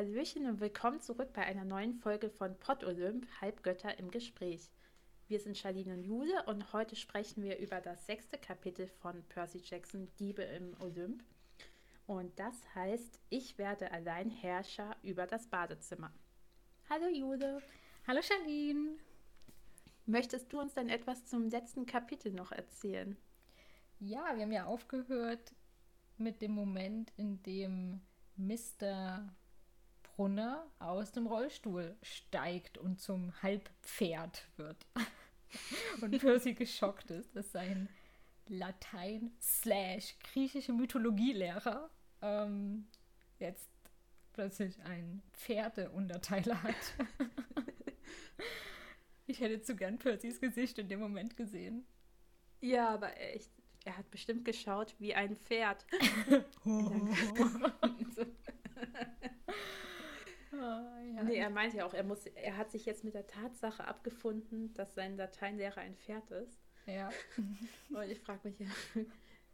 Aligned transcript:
Hallöchen 0.00 0.46
und 0.46 0.60
willkommen 0.60 1.02
zurück 1.02 1.34
bei 1.34 1.42
einer 1.42 1.66
neuen 1.66 1.92
Folge 1.92 2.30
von 2.30 2.58
Pott 2.58 2.84
Olymp, 2.84 3.26
Halbgötter 3.42 3.98
im 3.98 4.10
Gespräch. 4.10 4.70
Wir 5.28 5.38
sind 5.40 5.58
Charlene 5.58 5.92
und 5.92 6.04
Jule 6.04 6.42
und 6.46 6.72
heute 6.72 6.96
sprechen 6.96 7.42
wir 7.42 7.58
über 7.58 7.82
das 7.82 8.06
sechste 8.06 8.38
Kapitel 8.38 8.86
von 8.86 9.22
Percy 9.24 9.60
Jackson 9.62 10.08
Diebe 10.18 10.40
im 10.40 10.74
Olymp. 10.80 11.22
Und 12.06 12.38
das 12.38 12.54
heißt, 12.74 13.20
ich 13.28 13.58
werde 13.58 13.92
allein 13.92 14.30
Herrscher 14.30 14.96
über 15.02 15.26
das 15.26 15.48
Badezimmer. 15.48 16.10
Hallo 16.88 17.08
Jule. 17.08 17.60
Hallo 18.06 18.22
Charlene. 18.22 18.96
Möchtest 20.06 20.50
du 20.50 20.60
uns 20.60 20.72
denn 20.72 20.88
etwas 20.88 21.26
zum 21.26 21.50
letzten 21.50 21.84
Kapitel 21.84 22.32
noch 22.32 22.52
erzählen? 22.52 23.18
Ja, 23.98 24.34
wir 24.34 24.44
haben 24.44 24.52
ja 24.52 24.64
aufgehört 24.64 25.54
mit 26.16 26.40
dem 26.40 26.52
Moment, 26.52 27.12
in 27.18 27.42
dem 27.42 28.00
Mr. 28.38 29.30
Brunner 30.20 30.70
aus 30.80 31.12
dem 31.12 31.26
Rollstuhl 31.26 31.96
steigt 32.02 32.76
und 32.76 33.00
zum 33.00 33.32
Halbpferd 33.42 34.44
wird. 34.58 34.86
und 36.02 36.18
Percy 36.18 36.52
geschockt 36.52 37.10
ist, 37.10 37.34
dass 37.34 37.52
sein 37.52 37.88
Latein 38.46 39.32
slash 39.40 40.18
griechische 40.22 40.74
Mythologielehrer 40.74 41.88
ähm, 42.20 42.86
jetzt 43.38 43.70
plötzlich 44.34 44.78
ein 44.82 45.22
Pferdeunterteiler 45.32 46.64
hat. 46.64 46.94
ich 49.26 49.40
hätte 49.40 49.62
zu 49.62 49.74
gern 49.74 49.98
Percys 49.98 50.38
Gesicht 50.38 50.78
in 50.78 50.88
dem 50.90 51.00
Moment 51.00 51.34
gesehen. 51.38 51.86
Ja, 52.60 52.90
aber 52.90 53.18
echt, 53.18 53.50
er 53.86 53.96
hat 53.96 54.10
bestimmt 54.10 54.44
geschaut 54.44 54.94
wie 54.98 55.14
ein 55.14 55.34
Pferd. 55.34 55.86
Oh, 56.66 57.08
ja. 60.60 61.22
Nee, 61.22 61.36
er 61.36 61.50
meint 61.50 61.74
ja 61.74 61.84
auch, 61.86 61.94
er, 61.94 62.04
muss, 62.04 62.26
er 62.26 62.56
hat 62.56 62.70
sich 62.70 62.86
jetzt 62.86 63.04
mit 63.04 63.14
der 63.14 63.26
Tatsache 63.26 63.86
abgefunden, 63.86 64.72
dass 64.74 64.94
sein 64.94 65.16
Lateinlehrer 65.16 65.80
ein 65.80 65.96
Pferd 65.96 66.30
ist. 66.30 66.60
Ja. 66.86 67.10
Und 67.90 68.10
ich 68.10 68.20
frage 68.20 68.48
mich 68.48 68.58
ja, 68.58 68.66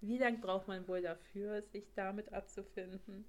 wie 0.00 0.18
lange 0.18 0.38
braucht 0.38 0.68
man 0.68 0.86
wohl 0.88 1.02
dafür, 1.02 1.62
sich 1.62 1.92
damit 1.94 2.32
abzufinden? 2.32 3.24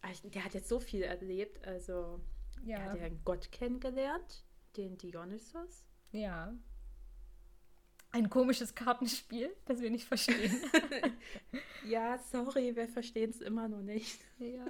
Also, 0.00 0.28
der 0.28 0.44
hat 0.44 0.54
jetzt 0.54 0.68
so 0.68 0.80
viel 0.80 1.02
erlebt. 1.02 1.66
Also, 1.66 2.20
ja. 2.64 2.78
er 2.78 2.84
hat 2.84 2.98
ja 2.98 3.04
einen 3.04 3.24
Gott 3.24 3.50
kennengelernt, 3.52 4.44
den 4.76 4.96
Dionysos. 4.98 5.84
Ja. 6.12 6.54
Ein 8.10 8.30
komisches 8.30 8.74
Kartenspiel, 8.74 9.54
das 9.66 9.80
wir 9.80 9.90
nicht 9.90 10.06
verstehen. 10.06 10.62
ja, 11.86 12.18
sorry, 12.18 12.74
wir 12.74 12.88
verstehen 12.88 13.30
es 13.30 13.40
immer 13.40 13.68
noch 13.68 13.82
nicht. 13.82 14.20
Ja. 14.38 14.64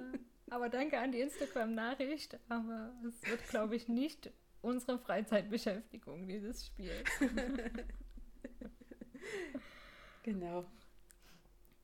Aber 0.49 0.69
danke 0.69 0.99
an 0.99 1.11
die 1.11 1.19
Instagram-Nachricht. 1.21 2.39
Aber 2.49 2.93
es 3.07 3.21
wird, 3.29 3.47
glaube 3.49 3.75
ich, 3.75 3.87
nicht 3.87 4.31
unsere 4.61 4.99
Freizeitbeschäftigung, 4.99 6.27
dieses 6.27 6.65
Spiel. 6.65 7.03
genau. 10.23 10.65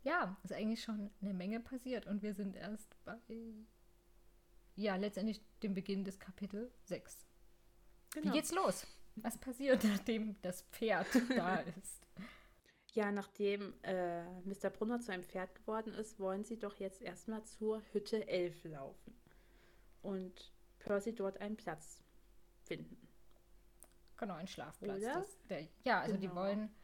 Ja, 0.03 0.37
ist 0.43 0.53
eigentlich 0.53 0.83
schon 0.83 1.09
eine 1.21 1.33
Menge 1.33 1.59
passiert 1.59 2.05
und 2.05 2.21
wir 2.21 2.33
sind 2.33 2.55
erst 2.55 2.95
bei, 3.05 3.17
ja, 4.75 4.95
letztendlich 4.95 5.41
dem 5.63 5.73
Beginn 5.73 6.03
des 6.03 6.19
Kapitel 6.19 6.71
6. 6.83 7.25
Genau. 8.13 8.27
Wie 8.27 8.37
geht's 8.37 8.51
los? 8.51 8.85
Was 9.17 9.37
passiert, 9.37 9.83
nachdem 9.83 10.35
das 10.41 10.61
Pferd 10.71 11.07
da 11.35 11.57
ist? 11.81 12.05
Ja, 12.95 13.11
nachdem 13.11 13.73
äh, 13.83 14.23
Mr. 14.45 14.69
Brunner 14.69 15.01
zu 15.01 15.11
einem 15.11 15.23
Pferd 15.23 15.53
geworden 15.53 15.93
ist, 15.93 16.17
wollen 16.17 16.45
sie 16.45 16.57
doch 16.57 16.79
jetzt 16.79 17.01
erstmal 17.01 17.43
zur 17.43 17.81
Hütte 17.91 18.25
11 18.25 18.63
laufen 18.63 19.13
und 20.01 20.53
Percy 20.79 21.13
dort 21.13 21.41
einen 21.41 21.57
Platz 21.57 22.01
finden. 22.63 22.97
Genau, 24.15 24.35
einen 24.35 24.47
Schlafplatz. 24.47 25.01
Das, 25.01 25.37
der, 25.49 25.67
ja, 25.83 25.99
also 25.99 26.17
genau. 26.17 26.31
die 26.31 26.35
wollen 26.35 26.75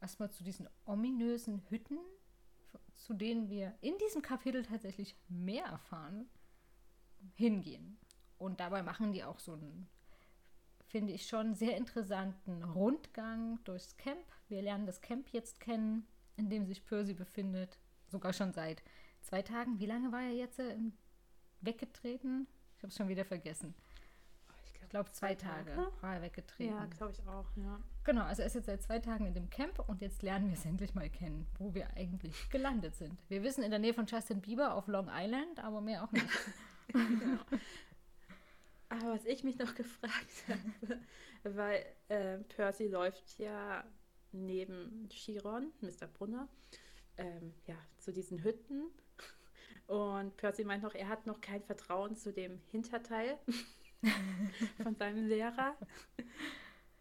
erstmal 0.00 0.30
zu 0.30 0.44
diesen 0.44 0.68
ominösen 0.84 1.60
Hütten, 1.68 1.98
zu 2.94 3.14
denen 3.14 3.50
wir 3.50 3.76
in 3.80 3.98
diesem 3.98 4.22
Kapitel 4.22 4.62
tatsächlich 4.62 5.16
mehr 5.28 5.64
erfahren, 5.64 6.30
hingehen. 7.34 7.98
Und 8.38 8.60
dabei 8.60 8.84
machen 8.84 9.12
die 9.12 9.24
auch 9.24 9.40
so 9.40 9.54
einen 9.54 9.88
finde 10.88 11.12
ich 11.12 11.26
schon 11.26 11.54
sehr 11.54 11.76
interessanten 11.76 12.62
Rundgang 12.62 13.58
durchs 13.64 13.96
Camp. 13.96 14.24
Wir 14.48 14.62
lernen 14.62 14.86
das 14.86 15.00
Camp 15.00 15.28
jetzt 15.32 15.60
kennen, 15.60 16.06
in 16.36 16.48
dem 16.48 16.66
sich 16.66 16.84
Percy 16.84 17.14
befindet. 17.14 17.78
Sogar 18.08 18.32
schon 18.32 18.52
seit 18.52 18.82
zwei 19.22 19.42
Tagen. 19.42 19.78
Wie 19.78 19.86
lange 19.86 20.12
war 20.12 20.22
er 20.22 20.32
jetzt 20.32 20.58
äh, 20.58 20.76
weggetreten? 21.60 22.46
Ich 22.76 22.82
habe 22.82 22.90
es 22.90 22.96
schon 22.96 23.08
wieder 23.08 23.24
vergessen. 23.24 23.74
Ich 24.64 24.72
glaube, 24.72 24.88
glaub, 24.90 25.14
zwei, 25.14 25.34
Tage, 25.34 25.74
Tage 25.74 25.92
war 26.00 26.14
er 26.14 26.22
weggetreten. 26.22 26.74
Ja, 26.74 26.84
glaube 26.86 27.12
ich 27.12 27.26
auch, 27.26 27.46
ja. 27.56 27.80
Genau, 28.04 28.22
also 28.22 28.42
er 28.42 28.46
ist 28.46 28.54
jetzt 28.54 28.66
seit 28.66 28.82
zwei 28.82 29.00
Tagen 29.00 29.26
in 29.26 29.34
dem 29.34 29.50
Camp 29.50 29.80
und 29.88 30.00
jetzt 30.00 30.22
lernen 30.22 30.46
wir 30.48 30.54
es 30.54 30.64
endlich 30.64 30.94
mal 30.94 31.10
kennen, 31.10 31.46
wo 31.58 31.74
wir 31.74 31.88
eigentlich 31.96 32.48
gelandet 32.50 32.94
sind. 32.94 33.18
Wir 33.28 33.42
wissen 33.42 33.64
in 33.64 33.70
der 33.70 33.80
Nähe 33.80 33.94
von 33.94 34.06
Justin 34.06 34.40
Bieber 34.40 34.74
auf 34.74 34.86
Long 34.86 35.08
Island, 35.10 35.58
aber 35.58 35.80
mehr 35.80 36.04
auch 36.04 36.12
nicht. 36.12 36.28
genau. 36.92 37.40
Aber 38.88 39.12
was 39.12 39.24
ich 39.24 39.44
mich 39.44 39.58
noch 39.58 39.74
gefragt 39.74 40.44
habe, 40.48 41.00
weil 41.44 41.84
äh, 42.08 42.38
Percy 42.38 42.86
läuft 42.86 43.38
ja 43.38 43.84
neben 44.32 45.08
Chiron, 45.10 45.72
Mr. 45.80 46.06
Brunner, 46.06 46.48
ähm, 47.16 47.54
ja, 47.66 47.76
zu 47.98 48.12
diesen 48.12 48.42
Hütten. 48.42 48.90
Und 49.86 50.36
Percy 50.36 50.64
meint 50.64 50.82
noch, 50.82 50.94
er 50.94 51.08
hat 51.08 51.26
noch 51.26 51.40
kein 51.40 51.62
Vertrauen 51.62 52.16
zu 52.16 52.32
dem 52.32 52.60
Hinterteil 52.70 53.38
von 54.82 54.94
seinem 54.96 55.26
Lehrer. 55.26 55.76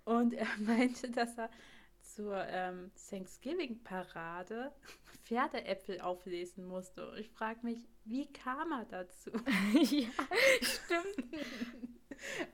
Und 0.06 0.34
er 0.34 0.48
meinte, 0.60 1.10
dass 1.10 1.38
er 1.38 1.50
zur 2.16 2.46
ähm, 2.48 2.92
Thanksgiving-Parade 3.10 4.72
Pferdeäpfel 5.24 6.02
auflesen 6.02 6.66
musste. 6.66 7.10
Und 7.10 7.18
ich 7.18 7.30
frage 7.30 7.60
mich, 7.64 7.88
wie 8.06 8.32
kam 8.32 8.72
er 8.72 8.86
dazu? 8.86 9.32
ja, 9.74 10.10
stimmt. 10.62 11.34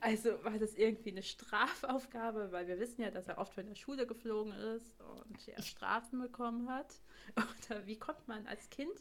Also 0.00 0.42
war 0.44 0.58
das 0.58 0.74
irgendwie 0.74 1.12
eine 1.12 1.22
Strafaufgabe, 1.22 2.50
weil 2.50 2.66
wir 2.66 2.80
wissen 2.80 3.00
ja, 3.00 3.10
dass 3.10 3.28
er 3.28 3.38
oft 3.38 3.54
von 3.54 3.64
der 3.64 3.76
Schule 3.76 4.06
geflogen 4.06 4.52
ist 4.52 5.00
und 5.00 5.46
ja 5.46 5.62
Strafen 5.62 6.20
bekommen 6.20 6.68
hat. 6.68 7.00
Oder 7.36 7.86
wie 7.86 7.96
kommt 7.96 8.26
man 8.26 8.46
als 8.48 8.68
Kind 8.70 8.92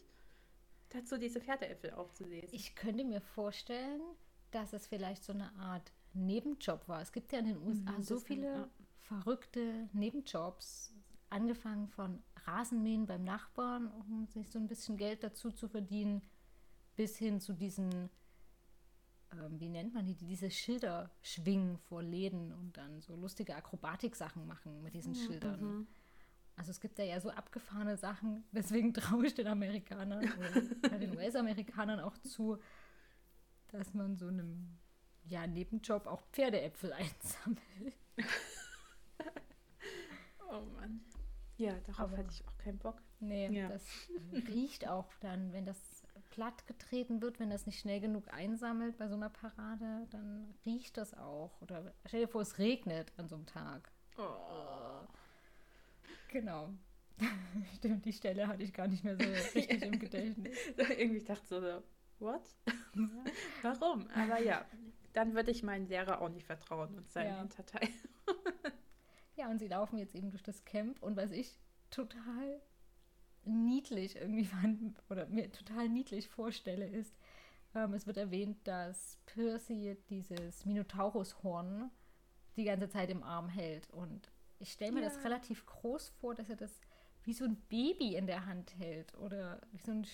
dazu, 0.90 1.18
diese 1.18 1.42
Pferdeäpfel 1.42 1.92
aufzulesen? 1.92 2.50
Ich 2.52 2.76
könnte 2.76 3.04
mir 3.04 3.22
vorstellen, 3.22 4.02
dass 4.52 4.72
es 4.72 4.88
vielleicht 4.88 5.24
so 5.24 5.34
eine 5.34 5.52
Art 5.56 5.92
Nebenjob 6.14 6.88
war. 6.88 7.02
Es 7.02 7.12
gibt 7.12 7.34
ja 7.34 7.40
in 7.40 7.46
den 7.46 7.58
USA 7.58 7.92
mhm, 7.92 8.04
so 8.04 8.20
viele. 8.20 8.70
Verrückte 9.02 9.90
Nebenjobs, 9.94 10.94
angefangen 11.30 11.88
von 11.88 12.22
Rasenmähen 12.46 13.06
beim 13.06 13.24
Nachbarn, 13.24 13.88
um 13.88 14.28
sich 14.28 14.50
so 14.52 14.60
ein 14.60 14.68
bisschen 14.68 14.98
Geld 14.98 15.24
dazu 15.24 15.52
zu 15.52 15.68
verdienen, 15.68 16.22
bis 16.96 17.18
hin 17.18 17.40
zu 17.40 17.54
diesen, 17.54 18.10
ähm, 19.32 19.60
wie 19.60 19.70
nennt 19.70 19.94
man 19.94 20.06
die, 20.06 20.16
die 20.16 20.28
diese 20.28 20.52
Schilder 20.52 21.10
schwingen 21.22 21.78
vor 21.78 22.04
Läden 22.04 22.52
und 22.52 22.78
dann 22.78 23.02
so 23.02 23.16
lustige 23.16 23.56
Akrobatik-Sachen 23.56 24.46
machen 24.46 24.84
mit 24.84 24.94
diesen 24.94 25.14
mhm. 25.14 25.18
Schildern. 25.18 25.62
Mhm. 25.62 25.88
Also 26.58 26.72
es 26.72 26.80
gibt 26.80 27.00
ja, 27.00 27.06
ja 27.06 27.20
so 27.20 27.30
abgefahrene 27.30 27.98
Sachen, 27.98 28.44
deswegen 28.52 28.94
traue 28.94 29.26
ich 29.26 29.34
den 29.34 29.48
Amerikanern 29.48 30.30
oder 30.84 31.00
den 31.00 31.16
US-Amerikanern 31.16 32.00
auch 32.00 32.18
zu, 32.18 32.60
dass 33.70 33.94
man 33.94 34.18
so 34.18 34.28
einem 34.28 34.78
ja, 35.26 35.48
Nebenjob 35.48 36.08
auch 36.08 36.22
Pferdeäpfel 36.32 36.94
einsammelt. 36.94 37.96
oh 40.62 40.80
Mann. 40.80 41.02
Ja, 41.58 41.74
darauf 41.86 42.12
Aber, 42.12 42.18
hatte 42.18 42.32
ich 42.32 42.48
auch 42.48 42.58
keinen 42.58 42.80
Bock. 42.80 43.02
Nee, 43.20 43.50
ja. 43.50 43.70
das 43.70 43.86
riecht 44.48 44.88
auch 44.88 45.14
dann, 45.20 45.54
wenn 45.54 45.66
das 45.66 46.08
platt 46.32 46.66
getreten 46.66 47.22
wird, 47.22 47.40
wenn 47.40 47.50
das 47.50 47.66
nicht 47.66 47.80
schnell 47.80 48.00
genug 48.00 48.34
einsammelt 48.34 48.98
bei 48.98 49.08
so 49.08 49.16
einer 49.16 49.30
Parade, 49.30 50.08
dann 50.10 50.56
riecht 50.66 50.98
das 50.98 51.14
auch. 51.14 51.62
Oder 51.62 51.94
stell 52.06 52.22
dir 52.22 52.28
vor, 52.28 52.42
es 52.42 52.58
regnet 52.58 53.12
an 53.18 53.28
so 53.28 53.36
einem 53.36 53.46
Tag. 53.46 53.92
Oh. 54.18 55.06
Genau. 56.30 56.70
Stimmt, 57.76 58.06
die 58.06 58.14
Stelle 58.14 58.48
hatte 58.48 58.64
ich 58.64 58.74
gar 58.74 58.88
nicht 58.88 59.04
mehr 59.04 59.16
so 59.16 59.30
richtig 59.30 59.84
im 59.84 60.00
Gedächtnis. 60.00 60.58
Irgendwie 60.78 61.24
dachte 61.24 61.46
so, 61.46 61.84
what? 62.20 62.42
Ja. 62.68 62.74
Warum? 63.62 64.08
Aber 64.16 64.42
ja, 64.42 64.66
dann 65.14 65.36
würde 65.36 65.52
ich 65.52 65.64
meinen 65.64 65.88
Lehrer 65.88 66.22
auch 66.22 66.30
nicht 66.30 66.46
vertrauen 66.46 66.96
und 66.96 67.12
seinen 67.12 67.34
ja. 67.34 67.40
Hinterteil. 67.40 67.90
Ja, 69.42 69.50
und 69.50 69.58
sie 69.58 69.68
laufen 69.68 69.98
jetzt 69.98 70.14
eben 70.14 70.30
durch 70.30 70.44
das 70.44 70.66
Camp 70.66 71.02
und 71.02 71.18
was 71.18 71.32
ich 71.32 71.60
total 71.90 72.62
niedlich 73.44 74.16
irgendwie 74.16 74.46
fand 74.46 75.02
oder 75.10 75.26
mir 75.28 75.52
total 75.52 75.90
niedlich 75.90 76.30
vorstelle, 76.30 76.88
ist, 76.88 77.18
ähm, 77.74 77.94
es 77.94 78.06
wird 78.06 78.18
erwähnt, 78.18 78.60
dass 78.68 79.18
Percy 79.26 79.98
dieses 80.10 80.66
Minotaurushorn 80.66 81.90
die 82.56 82.66
ganze 82.66 82.88
Zeit 82.90 83.10
im 83.10 83.24
Arm 83.24 83.50
hält. 83.50 83.90
Und 83.90 84.32
ich 84.60 84.74
stelle 84.74 84.92
mir 84.92 85.02
ja. 85.02 85.10
das 85.10 85.24
relativ 85.24 85.66
groß 85.66 86.10
vor, 86.20 86.36
dass 86.36 86.50
er 86.50 86.58
das 86.58 86.80
wie 87.24 87.34
so 87.34 87.46
ein 87.46 87.56
Baby 87.68 88.16
in 88.16 88.28
der 88.28 88.46
Hand 88.46 88.78
hält 88.78 89.16
oder 89.18 89.60
wie 89.72 89.80
so 89.80 89.92
ein, 89.92 90.06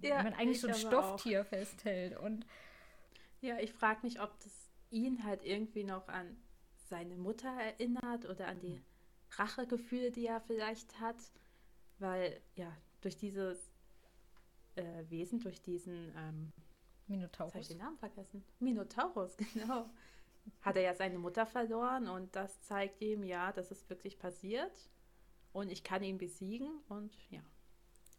ja, 0.00 0.18
wenn 0.18 0.24
man 0.24 0.34
eigentlich 0.34 0.60
so 0.60 0.68
ein 0.68 0.74
Stofftier 0.74 1.42
auch. 1.42 1.46
festhält. 1.46 2.16
Und 2.16 2.46
Ja, 3.40 3.58
ich 3.58 3.72
frage 3.72 4.00
mich, 4.02 4.20
ob 4.20 4.38
das 4.40 4.70
ihn 4.90 5.24
halt 5.24 5.42
irgendwie 5.42 5.84
noch 5.84 6.06
an 6.08 6.36
seine 6.90 7.16
Mutter 7.16 7.48
erinnert 7.48 8.28
oder 8.28 8.48
an 8.48 8.60
die 8.60 8.82
Rachegefühle, 9.32 10.10
die 10.10 10.26
er 10.26 10.40
vielleicht 10.40 11.00
hat. 11.00 11.16
Weil, 11.98 12.40
ja, 12.54 12.76
durch 13.00 13.16
dieses 13.16 13.70
äh, 14.74 15.04
Wesen, 15.08 15.40
durch 15.40 15.62
diesen 15.62 16.12
ähm, 16.16 16.52
Minotaurus. 17.06 17.54
Jetzt 17.54 17.54
habe 17.54 17.62
ich 17.62 17.68
den 17.68 17.78
Namen 17.78 17.98
vergessen. 17.98 18.44
Minotaurus, 18.58 19.36
genau. 19.54 19.90
Hat 20.62 20.76
er 20.76 20.82
ja 20.82 20.94
seine 20.94 21.18
Mutter 21.18 21.46
verloren 21.46 22.08
und 22.08 22.34
das 22.34 22.62
zeigt 22.62 23.02
ihm, 23.02 23.22
ja, 23.22 23.52
dass 23.52 23.70
es 23.70 23.88
wirklich 23.90 24.18
passiert 24.18 24.90
und 25.52 25.70
ich 25.70 25.84
kann 25.84 26.02
ihn 26.02 26.18
besiegen 26.18 26.80
und 26.88 27.16
ja. 27.30 27.42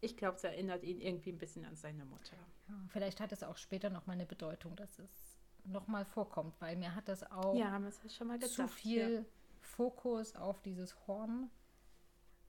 Ich 0.00 0.16
glaube, 0.16 0.36
es 0.36 0.44
erinnert 0.44 0.82
ihn 0.82 1.00
irgendwie 1.00 1.30
ein 1.30 1.38
bisschen 1.38 1.64
an 1.64 1.76
seine 1.76 2.04
Mutter. 2.04 2.36
Ja, 2.68 2.74
vielleicht 2.88 3.20
hat 3.20 3.30
es 3.30 3.44
auch 3.44 3.56
später 3.56 3.88
noch 3.88 4.06
mal 4.06 4.14
eine 4.14 4.26
Bedeutung, 4.26 4.74
dass 4.74 4.98
es 4.98 5.31
noch 5.64 5.86
mal 5.86 6.04
vorkommt, 6.04 6.54
weil 6.60 6.76
mir 6.76 6.94
hat 6.94 7.08
das 7.08 7.22
auch 7.30 7.54
ja, 7.54 7.78
gedacht, 7.78 8.48
zu 8.48 8.68
viel 8.68 9.14
ja. 9.14 9.24
Fokus 9.60 10.34
auf 10.34 10.60
dieses 10.62 11.06
Horn 11.06 11.50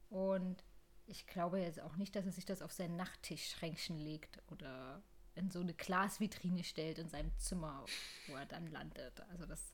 und 0.09 0.63
ich 1.05 1.27
glaube 1.27 1.59
jetzt 1.59 1.81
auch 1.81 1.95
nicht, 1.95 2.15
dass 2.15 2.25
er 2.25 2.31
sich 2.31 2.45
das 2.45 2.61
auf 2.61 2.71
sein 2.71 2.95
Nachttischschränkchen 2.95 3.99
legt 3.99 4.41
oder 4.51 5.01
in 5.35 5.49
so 5.49 5.59
eine 5.59 5.73
Glasvitrine 5.73 6.63
stellt 6.63 6.99
in 6.99 7.09
seinem 7.09 7.35
Zimmer, 7.37 7.85
wo 8.27 8.35
er 8.35 8.45
dann 8.45 8.67
landet. 8.67 9.19
Also 9.31 9.45
das 9.45 9.73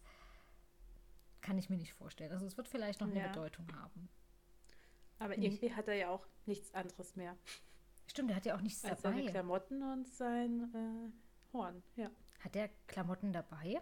kann 1.41 1.57
ich 1.57 1.69
mir 1.69 1.77
nicht 1.77 1.93
vorstellen. 1.93 2.31
Also 2.31 2.45
es 2.45 2.57
wird 2.57 2.67
vielleicht 2.67 3.01
noch 3.01 3.09
eine 3.09 3.19
ja. 3.19 3.27
Bedeutung 3.27 3.67
haben. 3.75 4.09
Aber 5.19 5.35
nicht. 5.35 5.45
irgendwie 5.45 5.73
hat 5.73 5.87
er 5.87 5.95
ja 5.95 6.09
auch 6.09 6.25
nichts 6.45 6.73
anderes 6.73 7.15
mehr. 7.15 7.35
Stimmt, 8.07 8.31
er 8.31 8.37
hat 8.37 8.45
ja 8.45 8.55
auch 8.55 8.61
nichts 8.61 8.83
Als 8.85 9.01
dabei. 9.01 9.17
Seine 9.17 9.31
Klamotten 9.31 9.83
und 9.83 10.07
sein 10.07 10.73
äh, 10.73 11.53
Horn, 11.53 11.83
ja. 11.95 12.09
Hat 12.39 12.55
er 12.55 12.69
Klamotten 12.87 13.33
dabei? 13.33 13.81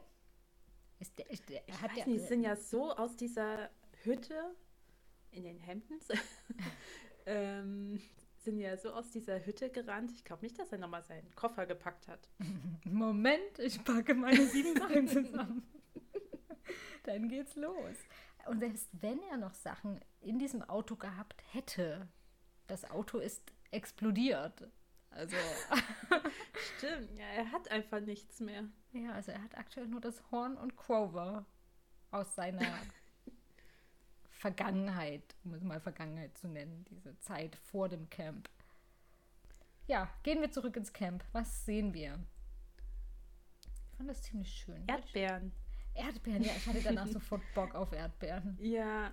Ist 1.00 1.18
der, 1.20 1.30
ist 1.30 1.48
der, 1.50 1.68
ich 1.68 1.82
hat 1.82 1.92
weiß 1.92 1.96
der, 1.98 2.08
nicht, 2.08 2.28
sind 2.28 2.44
ja 2.44 2.56
so 2.56 2.92
aus 2.92 3.16
dieser 3.16 3.70
Hütte 4.04 4.56
in 5.32 5.44
den 5.44 5.60
Hemden 5.60 6.00
ähm, 7.26 8.02
sind 8.48 8.60
ja 8.60 8.78
so 8.78 8.92
aus 8.94 9.12
dieser 9.12 9.46
Hütte 9.46 9.70
gerannt. 9.70 10.12
Ich 10.12 10.24
glaube 10.24 10.44
nicht, 10.44 10.58
dass 10.58 10.72
er 10.72 10.78
nochmal 10.78 11.04
seinen 11.04 11.30
Koffer 11.36 11.66
gepackt 11.66 12.08
hat. 12.08 12.30
Moment, 12.86 13.60
ich 13.60 13.84
packe 13.84 14.14
meine 14.14 14.48
sieben 14.48 14.76
Sachen 14.76 15.08
zusammen. 15.08 15.64
Dann 17.04 17.28
geht's 17.28 17.56
los. 17.56 17.96
Und 18.48 18.60
selbst 18.60 18.90
wenn 19.02 19.20
er 19.30 19.38
noch 19.38 19.54
Sachen 19.54 20.00
in 20.22 20.40
diesem 20.40 20.62
Auto 20.64 20.96
gehabt 20.96 21.44
hätte, 21.52 22.08
das 22.68 22.90
Auto 22.90 23.20
ist 23.20 23.44
explodiert. 23.72 24.70
Also. 25.10 25.36
Stimmt, 26.78 27.18
ja, 27.18 27.26
er 27.26 27.52
hat 27.52 27.70
einfach 27.72 28.00
nichts 28.02 28.40
mehr. 28.40 28.66
Ja, 28.94 29.14
also 29.14 29.32
er 29.32 29.42
hat 29.42 29.58
aktuell 29.58 29.88
nur 29.88 30.02
das 30.02 30.24
Horn 30.32 30.58
und 30.58 30.78
Crover 30.78 31.46
aus 32.12 32.36
seiner 32.36 32.62
Vergangenheit, 34.30 35.36
um 35.44 35.54
es 35.54 35.64
mal 35.64 35.80
Vergangenheit 35.80 36.38
zu 36.38 36.48
nennen, 36.48 36.86
diese 36.90 37.18
Zeit 37.20 37.56
vor 37.56 37.90
dem 37.90 38.10
Camp. 38.10 38.50
Ja, 39.88 40.10
gehen 40.24 40.42
wir 40.42 40.52
zurück 40.52 40.76
ins 40.76 40.94
Camp. 40.94 41.24
Was 41.32 41.66
sehen 41.66 41.94
wir? 41.94 42.20
Ich 43.62 43.98
fand 43.98 44.10
das 44.10 44.22
ziemlich 44.22 44.54
schön. 44.54 44.84
Erdbeeren. 44.88 45.54
Erdbeeren, 45.96 46.44
ja, 46.44 46.52
ich 46.56 46.68
hatte 46.68 46.82
danach 46.84 47.08
sofort 47.12 47.42
Bock 47.56 47.74
auf 47.74 47.92
Erdbeeren. 47.94 48.58
Ja, 48.62 49.12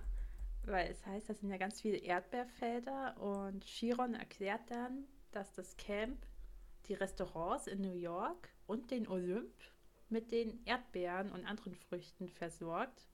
weil 0.63 0.91
es 0.91 1.03
heißt, 1.05 1.29
das 1.29 1.39
sind 1.39 1.49
ja 1.49 1.57
ganz 1.57 1.81
viele 1.81 1.97
Erdbeerfelder 1.97 3.19
und 3.19 3.63
Chiron 3.65 4.13
erklärt 4.13 4.69
dann, 4.69 5.05
dass 5.35 5.53
das 5.53 5.77
Camp 5.77 6.25
die 6.87 6.93
Restaurants 6.93 7.67
in 7.67 7.81
New 7.81 7.95
York 7.95 8.49
und 8.67 8.91
den 8.91 9.07
Olymp 9.07 9.53
mit 10.09 10.31
den 10.31 10.63
Erdbeeren 10.65 11.31
und 11.31 11.45
anderen 11.45 11.75
Früchten 11.75 12.29
versorgt 12.29 13.07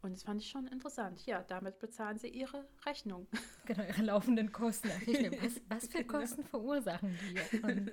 und 0.00 0.12
das 0.12 0.22
fand 0.22 0.40
ich 0.40 0.48
schon 0.48 0.66
interessant. 0.68 1.26
Ja, 1.26 1.42
damit 1.42 1.78
bezahlen 1.80 2.18
sie 2.18 2.28
ihre 2.28 2.64
Rechnung. 2.86 3.26
Genau, 3.66 3.82
ihre 3.82 4.02
laufenden 4.02 4.50
Kosten. 4.50 4.88
Was, 5.42 5.60
was 5.68 5.88
für 5.88 6.02
genau. 6.02 6.20
Kosten 6.20 6.42
verursachen 6.42 7.18
die? 7.20 7.58
Und 7.60 7.90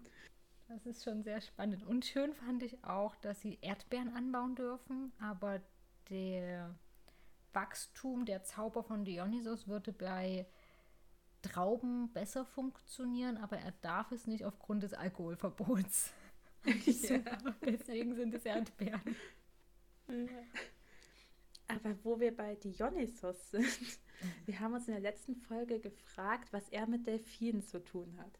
das 0.68 0.84
ist 0.84 1.02
schon 1.02 1.22
sehr 1.22 1.40
spannend. 1.40 1.86
Und 1.86 2.04
schön 2.04 2.34
fand 2.34 2.62
ich 2.62 2.84
auch, 2.84 3.16
dass 3.16 3.40
sie 3.40 3.56
Erdbeeren 3.62 4.14
anbauen 4.14 4.54
dürfen, 4.54 5.12
aber 5.18 5.62
der 6.10 6.74
Wachstum, 7.54 8.26
der 8.26 8.42
Zauber 8.42 8.82
von 8.82 9.06
Dionysos 9.06 9.66
würde 9.66 9.92
bei 9.94 10.46
Trauben 11.42 12.12
besser 12.12 12.44
funktionieren, 12.44 13.36
aber 13.36 13.58
er 13.58 13.72
darf 13.80 14.12
es 14.12 14.26
nicht 14.26 14.44
aufgrund 14.44 14.82
des 14.82 14.94
Alkoholverbots. 14.94 16.12
Ja. 16.64 17.20
Deswegen 17.64 18.14
sind 18.14 18.34
es 18.34 18.44
Erdbeeren. 18.44 19.16
Ja. 20.08 20.42
Aber 21.68 21.94
wo 22.02 22.18
wir 22.18 22.34
bei 22.34 22.54
Dionysos 22.56 23.50
sind, 23.50 23.66
wir 24.46 24.58
haben 24.58 24.74
uns 24.74 24.88
in 24.88 24.94
der 24.94 25.02
letzten 25.02 25.36
Folge 25.36 25.78
gefragt, 25.78 26.52
was 26.52 26.68
er 26.70 26.86
mit 26.86 27.06
Delfinen 27.06 27.62
zu 27.62 27.82
tun 27.84 28.18
hat. 28.18 28.38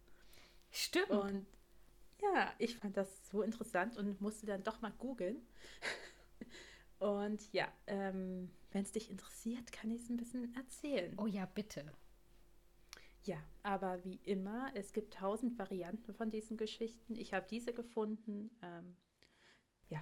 Stimmt. 0.70 1.10
Und 1.10 1.46
ja, 2.20 2.52
ich 2.58 2.76
fand 2.76 2.96
das 2.96 3.28
so 3.30 3.42
interessant 3.42 3.96
und 3.96 4.20
musste 4.20 4.46
dann 4.46 4.64
doch 4.64 4.80
mal 4.80 4.92
googeln. 4.98 5.36
Und 6.98 7.52
ja, 7.52 7.68
ähm, 7.86 8.50
wenn 8.72 8.82
es 8.82 8.92
dich 8.92 9.10
interessiert, 9.10 9.70
kann 9.72 9.90
ich 9.90 10.02
es 10.02 10.08
ein 10.08 10.16
bisschen 10.16 10.54
erzählen. 10.56 11.14
Oh 11.18 11.26
ja, 11.26 11.46
bitte. 11.46 11.84
Ja, 13.28 13.36
aber 13.62 14.02
wie 14.04 14.18
immer, 14.24 14.70
es 14.74 14.94
gibt 14.94 15.12
tausend 15.12 15.58
Varianten 15.58 16.14
von 16.14 16.30
diesen 16.30 16.56
Geschichten. 16.56 17.14
Ich 17.14 17.34
habe 17.34 17.46
diese 17.50 17.74
gefunden. 17.74 18.50
Ähm, 18.62 18.96
ja, 19.90 20.00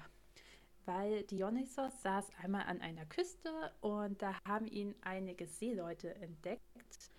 weil 0.85 1.25
Dionysos 1.25 2.03
saß 2.03 2.31
einmal 2.41 2.67
an 2.67 2.81
einer 2.81 3.05
Küste 3.05 3.51
und 3.81 4.23
da 4.23 4.39
haben 4.47 4.69
ihn 4.69 4.95
einige 5.01 5.49
Seeleute 5.49 6.15
entdeckt 6.15 7.11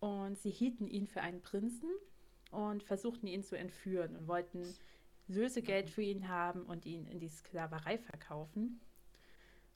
und 0.00 0.36
sie 0.36 0.50
hielten 0.50 0.88
ihn 0.88 1.06
für 1.06 1.20
einen 1.20 1.42
Prinzen 1.42 1.90
und 2.50 2.82
versuchten 2.82 3.28
ihn 3.28 3.44
zu 3.44 3.56
entführen 3.56 4.16
und 4.16 4.26
wollten 4.26 4.74
Lösegeld 5.28 5.90
für 5.90 6.02
ihn 6.02 6.26
haben 6.26 6.62
und 6.62 6.86
ihn 6.86 7.06
in 7.06 7.20
die 7.20 7.28
Sklaverei 7.28 7.98
verkaufen 7.98 8.80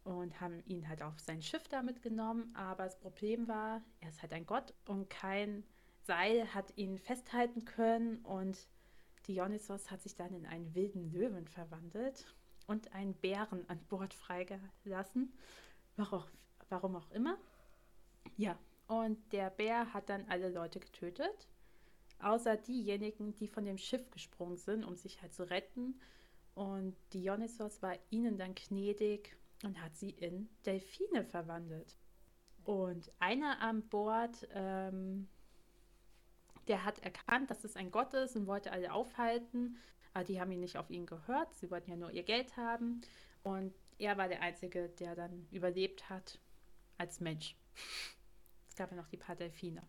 und 0.02 0.40
haben 0.40 0.64
ihn 0.66 0.88
halt 0.88 1.02
auf 1.02 1.20
sein 1.20 1.42
Schiff 1.42 1.68
damit 1.68 2.02
genommen. 2.02 2.52
Aber 2.56 2.82
das 2.82 2.98
Problem 2.98 3.46
war, 3.46 3.84
er 4.00 4.08
ist 4.08 4.20
halt 4.20 4.32
ein 4.32 4.46
Gott 4.46 4.74
und 4.86 5.08
kein 5.08 5.62
Seil 6.06 6.55
hat 6.55 6.76
ihn 6.76 6.99
festhalten 6.99 7.64
können 7.64 8.19
und 8.19 8.69
Dionysos 9.26 9.91
hat 9.91 10.03
sich 10.03 10.14
dann 10.14 10.32
in 10.32 10.47
einen 10.47 10.75
wilden 10.75 11.11
Löwen 11.12 11.49
verwandelt 11.49 12.26
und 12.67 12.93
einen 12.93 13.15
Bären 13.15 13.69
an 13.69 13.81
Bord 13.89 14.15
freigelassen. 14.15 15.32
Warum, 15.96 16.96
auch 16.96 17.10
immer. 17.10 17.39
Ja, 18.36 18.58
und 18.86 19.32
der 19.32 19.51
Bär 19.51 19.93
hat 19.93 20.08
dann 20.08 20.25
alle 20.29 20.48
Leute 20.48 20.79
getötet, 20.79 21.48
außer 22.20 22.56
diejenigen, 22.56 23.34
die 23.34 23.48
von 23.48 23.65
dem 23.65 23.79
Schiff 23.79 24.10
gesprungen 24.10 24.56
sind, 24.56 24.84
um 24.84 24.94
sich 24.94 25.20
halt 25.22 25.34
zu 25.34 25.48
retten. 25.48 26.01
Und 26.55 26.96
Dionysos 27.13 27.82
war 27.82 27.96
ihnen 28.10 28.39
dann 28.39 28.55
gnädig 28.55 29.36
und 29.65 29.82
hat 29.82 29.96
sie 29.96 30.10
in 30.10 30.48
Delfine 30.65 31.25
verwandelt. 31.25 31.96
Und 32.65 33.13
einer 33.19 33.60
an 33.60 33.82
Bord, 33.89 34.46
ähm, 34.53 35.29
der 36.69 36.85
hat 36.85 36.99
erkannt, 37.01 37.51
dass 37.51 37.65
es 37.65 37.77
ein 37.77 37.91
Gott 37.91 38.15
ist 38.15 38.37
und 38.37 38.46
wollte 38.46 38.73
alle 38.73 38.93
aufhalten. 38.93 39.79
Aber 40.13 40.25
die 40.25 40.41
haben 40.41 40.51
ihn 40.53 40.61
nicht 40.61 40.77
auf 40.77 40.91
ihn 40.91 41.06
gehört. 41.06 41.55
Sie 41.55 41.70
wollten 41.70 41.91
ja 41.91 41.96
nur 41.96 42.11
ihr 42.11 42.23
Geld 42.23 42.56
haben. 42.56 43.03
Und 43.43 43.75
er 43.99 44.17
war 44.17 44.29
der 44.29 44.43
Einzige, 44.43 44.89
der 44.89 45.15
dann 45.15 45.46
überlebt 45.51 46.08
hat 46.08 46.39
als 46.99 47.20
Mensch. 47.20 47.55
Es 48.69 48.77
gab 48.77 48.91
ja 48.91 48.96
noch 48.96 49.08
die 49.08 49.17
paar 49.17 49.37
Delfine. 49.37 49.82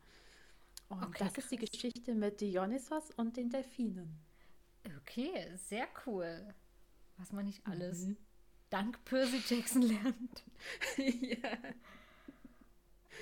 Und 0.90 1.04
okay, 1.04 1.18
das 1.20 1.34
krass. 1.34 1.44
ist 1.46 1.52
die 1.52 1.58
Geschichte 1.58 2.14
mit 2.14 2.40
Dionysos 2.40 3.12
und 3.12 3.36
den 3.38 3.50
Delfinen. 3.50 4.20
Okay, 5.02 5.52
sehr 5.56 5.88
cool. 6.06 6.54
Was 7.18 7.32
man 7.32 7.46
nicht 7.46 7.66
alles 7.66 8.06
mhm. 8.06 8.18
dank 8.70 9.04
Percy 9.04 9.42
Jackson 9.46 9.82
lernt. 9.82 10.44
ja. 10.98 11.52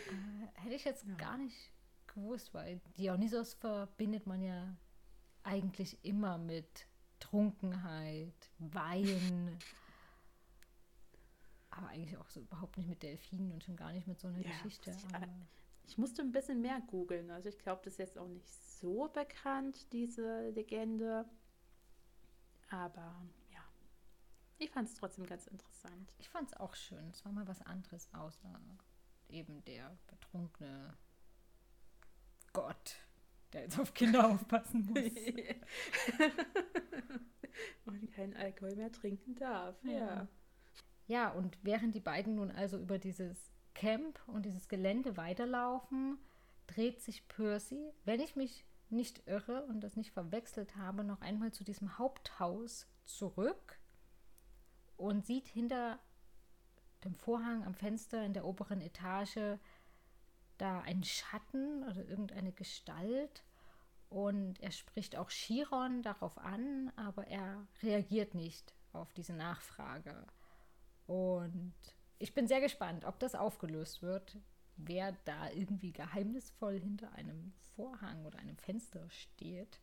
Äh, 0.08 0.62
hätte 0.62 0.76
ich 0.76 0.86
jetzt 0.86 1.06
ja. 1.08 1.16
gar 1.16 1.38
nicht 1.38 1.72
gewusst, 2.15 2.53
weil 2.53 2.81
Dionysos 2.98 3.53
verbindet 3.53 4.25
man 4.25 4.41
ja 4.41 4.75
eigentlich 5.43 6.03
immer 6.03 6.38
mit 6.38 6.88
Trunkenheit, 7.19 8.50
Wein. 8.57 9.57
aber 11.69 11.88
eigentlich 11.89 12.17
auch 12.17 12.29
so 12.29 12.41
überhaupt 12.41 12.77
nicht 12.77 12.88
mit 12.88 13.03
Delfinen 13.03 13.51
und 13.51 13.63
schon 13.63 13.75
gar 13.75 13.91
nicht 13.91 14.07
mit 14.07 14.19
so 14.19 14.27
einer 14.27 14.39
ja, 14.39 14.50
Geschichte. 14.50 14.91
Ich, 14.91 15.91
ich, 15.91 15.98
musste 15.98 16.22
ein 16.22 16.31
bisschen 16.31 16.62
mehr 16.62 16.81
googeln. 16.88 17.29
Also 17.29 17.50
ich 17.50 17.60
glaube, 17.60 17.81
das 17.84 17.93
ist 17.93 18.00
jetzt 18.00 18.17
auch 18.17 18.27
nicht 18.27 18.48
so 18.48 19.10
bekannt, 19.10 19.91
diese 19.93 20.50
Legende. 20.50 21.25
Aber 22.69 23.22
ja, 23.51 23.63
ich 24.57 24.72
fand 24.72 24.88
es 24.88 24.95
trotzdem 24.95 25.25
ganz 25.25 25.48
interessant. 25.48 26.13
Ich 26.17 26.29
fand 26.29 26.51
es 26.51 26.57
auch 26.57 26.75
schön. 26.75 27.10
Es 27.10 27.24
war 27.24 27.31
mal 27.31 27.48
was 27.48 27.62
anderes 27.62 28.12
außer 28.13 28.60
eben 29.29 29.63
der 29.65 29.98
betrunkene 30.07 30.95
Gott 32.56 33.06
der 33.56 33.64
jetzt 33.64 33.80
auf 33.80 33.94
Kinder 33.94 34.30
aufpassen 34.30 34.86
muss. 34.94 34.98
und 37.86 38.12
keinen 38.12 38.36
Alkohol 38.36 38.76
mehr 38.76 38.92
trinken 38.92 39.36
darf. 39.36 39.76
Ja. 39.84 39.92
ja. 39.92 40.28
Ja, 41.08 41.32
und 41.32 41.58
während 41.62 41.96
die 41.96 42.00
beiden 42.00 42.36
nun 42.36 42.52
also 42.52 42.80
über 42.80 42.98
dieses 42.98 43.52
Camp 43.76 44.20
und 44.28 44.46
dieses 44.46 44.68
Gelände 44.68 45.18
weiterlaufen, 45.18 46.18
dreht 46.68 47.02
sich 47.02 47.28
Percy, 47.28 47.92
wenn 48.06 48.20
ich 48.20 48.36
mich 48.36 48.66
nicht 48.90 49.28
irre 49.28 49.66
und 49.68 49.82
das 49.82 49.96
nicht 49.96 50.12
verwechselt 50.12 50.76
habe, 50.76 51.04
noch 51.04 51.22
einmal 51.22 51.52
zu 51.52 51.64
diesem 51.64 51.98
Haupthaus 51.98 52.88
zurück 53.06 53.80
und 54.98 55.26
sieht 55.26 55.48
hinter 55.48 56.00
dem 57.04 57.14
Vorhang 57.14 57.64
am 57.64 57.76
Fenster 57.76 58.26
in 58.26 58.34
der 58.34 58.46
oberen 58.46 58.82
Etage 58.82 59.60
da 60.58 60.82
einen 60.82 61.04
Schatten 61.04 61.84
oder 61.84 62.08
irgendeine 62.08 62.52
Gestalt 62.52 63.44
und 64.10 64.62
er 64.62 64.72
spricht 64.72 65.16
auch 65.16 65.30
Chiron 65.30 66.02
darauf 66.02 66.38
an, 66.38 66.92
aber 66.96 67.28
er 67.28 67.68
reagiert 67.82 68.34
nicht 68.34 68.74
auf 68.94 69.14
diese 69.14 69.34
Nachfrage. 69.34 70.26
Und 71.08 71.74
ich 72.18 72.34
bin 72.34 72.48
sehr 72.48 72.62
gespannt, 72.62 73.06
ob 73.06 73.20
das 73.20 73.36
aufgelöst 73.36 74.02
wird, 74.02 74.38
wer 74.78 75.14
da 75.26 75.50
irgendwie 75.52 75.92
geheimnisvoll 75.92 76.80
hinter 76.80 77.12
einem 77.14 77.54
Vorhang 77.76 78.26
oder 78.26 78.40
einem 78.40 78.58
Fenster 78.58 79.10
steht 79.10 79.80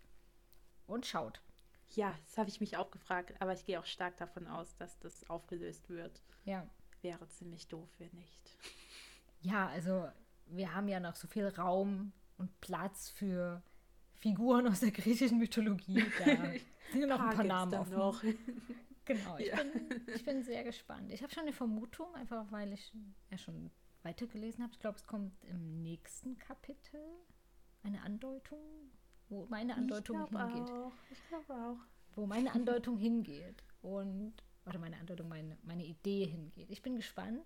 und 0.86 1.06
schaut. 1.06 1.42
Ja, 1.90 2.14
das 2.24 2.38
habe 2.38 2.48
ich 2.48 2.60
mich 2.60 2.76
auch 2.76 2.90
gefragt, 2.90 3.34
aber 3.40 3.52
ich 3.52 3.66
gehe 3.66 3.78
auch 3.78 3.84
stark 3.84 4.16
davon 4.16 4.46
aus, 4.46 4.76
dass 4.76 4.98
das 4.98 5.28
aufgelöst 5.28 5.90
wird. 5.90 6.22
Ja. 6.44 6.66
Wäre 7.02 7.28
ziemlich 7.28 7.68
doof, 7.68 7.88
wenn 7.98 8.12
nicht. 8.12 8.56
Ja, 9.42 9.68
also 9.68 10.08
wir 10.56 10.74
haben 10.74 10.88
ja 10.88 11.00
noch 11.00 11.16
so 11.16 11.26
viel 11.28 11.48
Raum 11.48 12.12
und 12.38 12.60
Platz 12.60 13.10
für 13.10 13.62
Figuren 14.14 14.68
aus 14.68 14.80
der 14.80 14.90
griechischen 14.90 15.38
Mythologie. 15.38 16.04
Da 16.92 16.98
sind 16.98 17.08
noch 17.08 17.20
ein 17.20 17.34
paar 17.34 17.44
Namen 17.44 17.74
offen. 17.74 17.96
Noch. 17.96 18.22
Genau, 19.04 19.36
ich, 19.36 19.48
ja. 19.48 19.56
bin, 19.56 20.02
ich 20.14 20.24
bin 20.24 20.44
sehr 20.44 20.62
gespannt. 20.62 21.10
Ich 21.10 21.22
habe 21.22 21.32
schon 21.32 21.42
eine 21.42 21.52
Vermutung, 21.52 22.14
einfach 22.14 22.46
weil 22.52 22.72
ich 22.72 22.92
ja 23.30 23.38
schon 23.38 23.72
weitergelesen 24.04 24.62
habe. 24.62 24.72
Ich 24.72 24.78
glaube, 24.78 24.96
es 24.96 25.06
kommt 25.06 25.32
im 25.44 25.82
nächsten 25.82 26.38
Kapitel 26.38 27.00
eine 27.82 28.00
Andeutung, 28.02 28.60
wo 29.28 29.46
meine 29.46 29.74
Andeutung 29.74 30.22
ich 30.22 30.38
hingeht. 30.38 30.70
Auch. 30.70 30.92
Ich 31.10 31.28
glaube 31.28 31.52
auch. 31.52 31.78
Wo 32.14 32.26
meine 32.26 32.52
Andeutung 32.54 32.96
hingeht. 32.96 33.64
Und, 33.80 34.34
oder 34.66 34.78
meine 34.78 34.98
Andeutung, 34.98 35.28
meine, 35.28 35.58
meine 35.62 35.84
Idee 35.84 36.26
hingeht. 36.26 36.70
Ich 36.70 36.82
bin 36.82 36.94
gespannt 36.94 37.44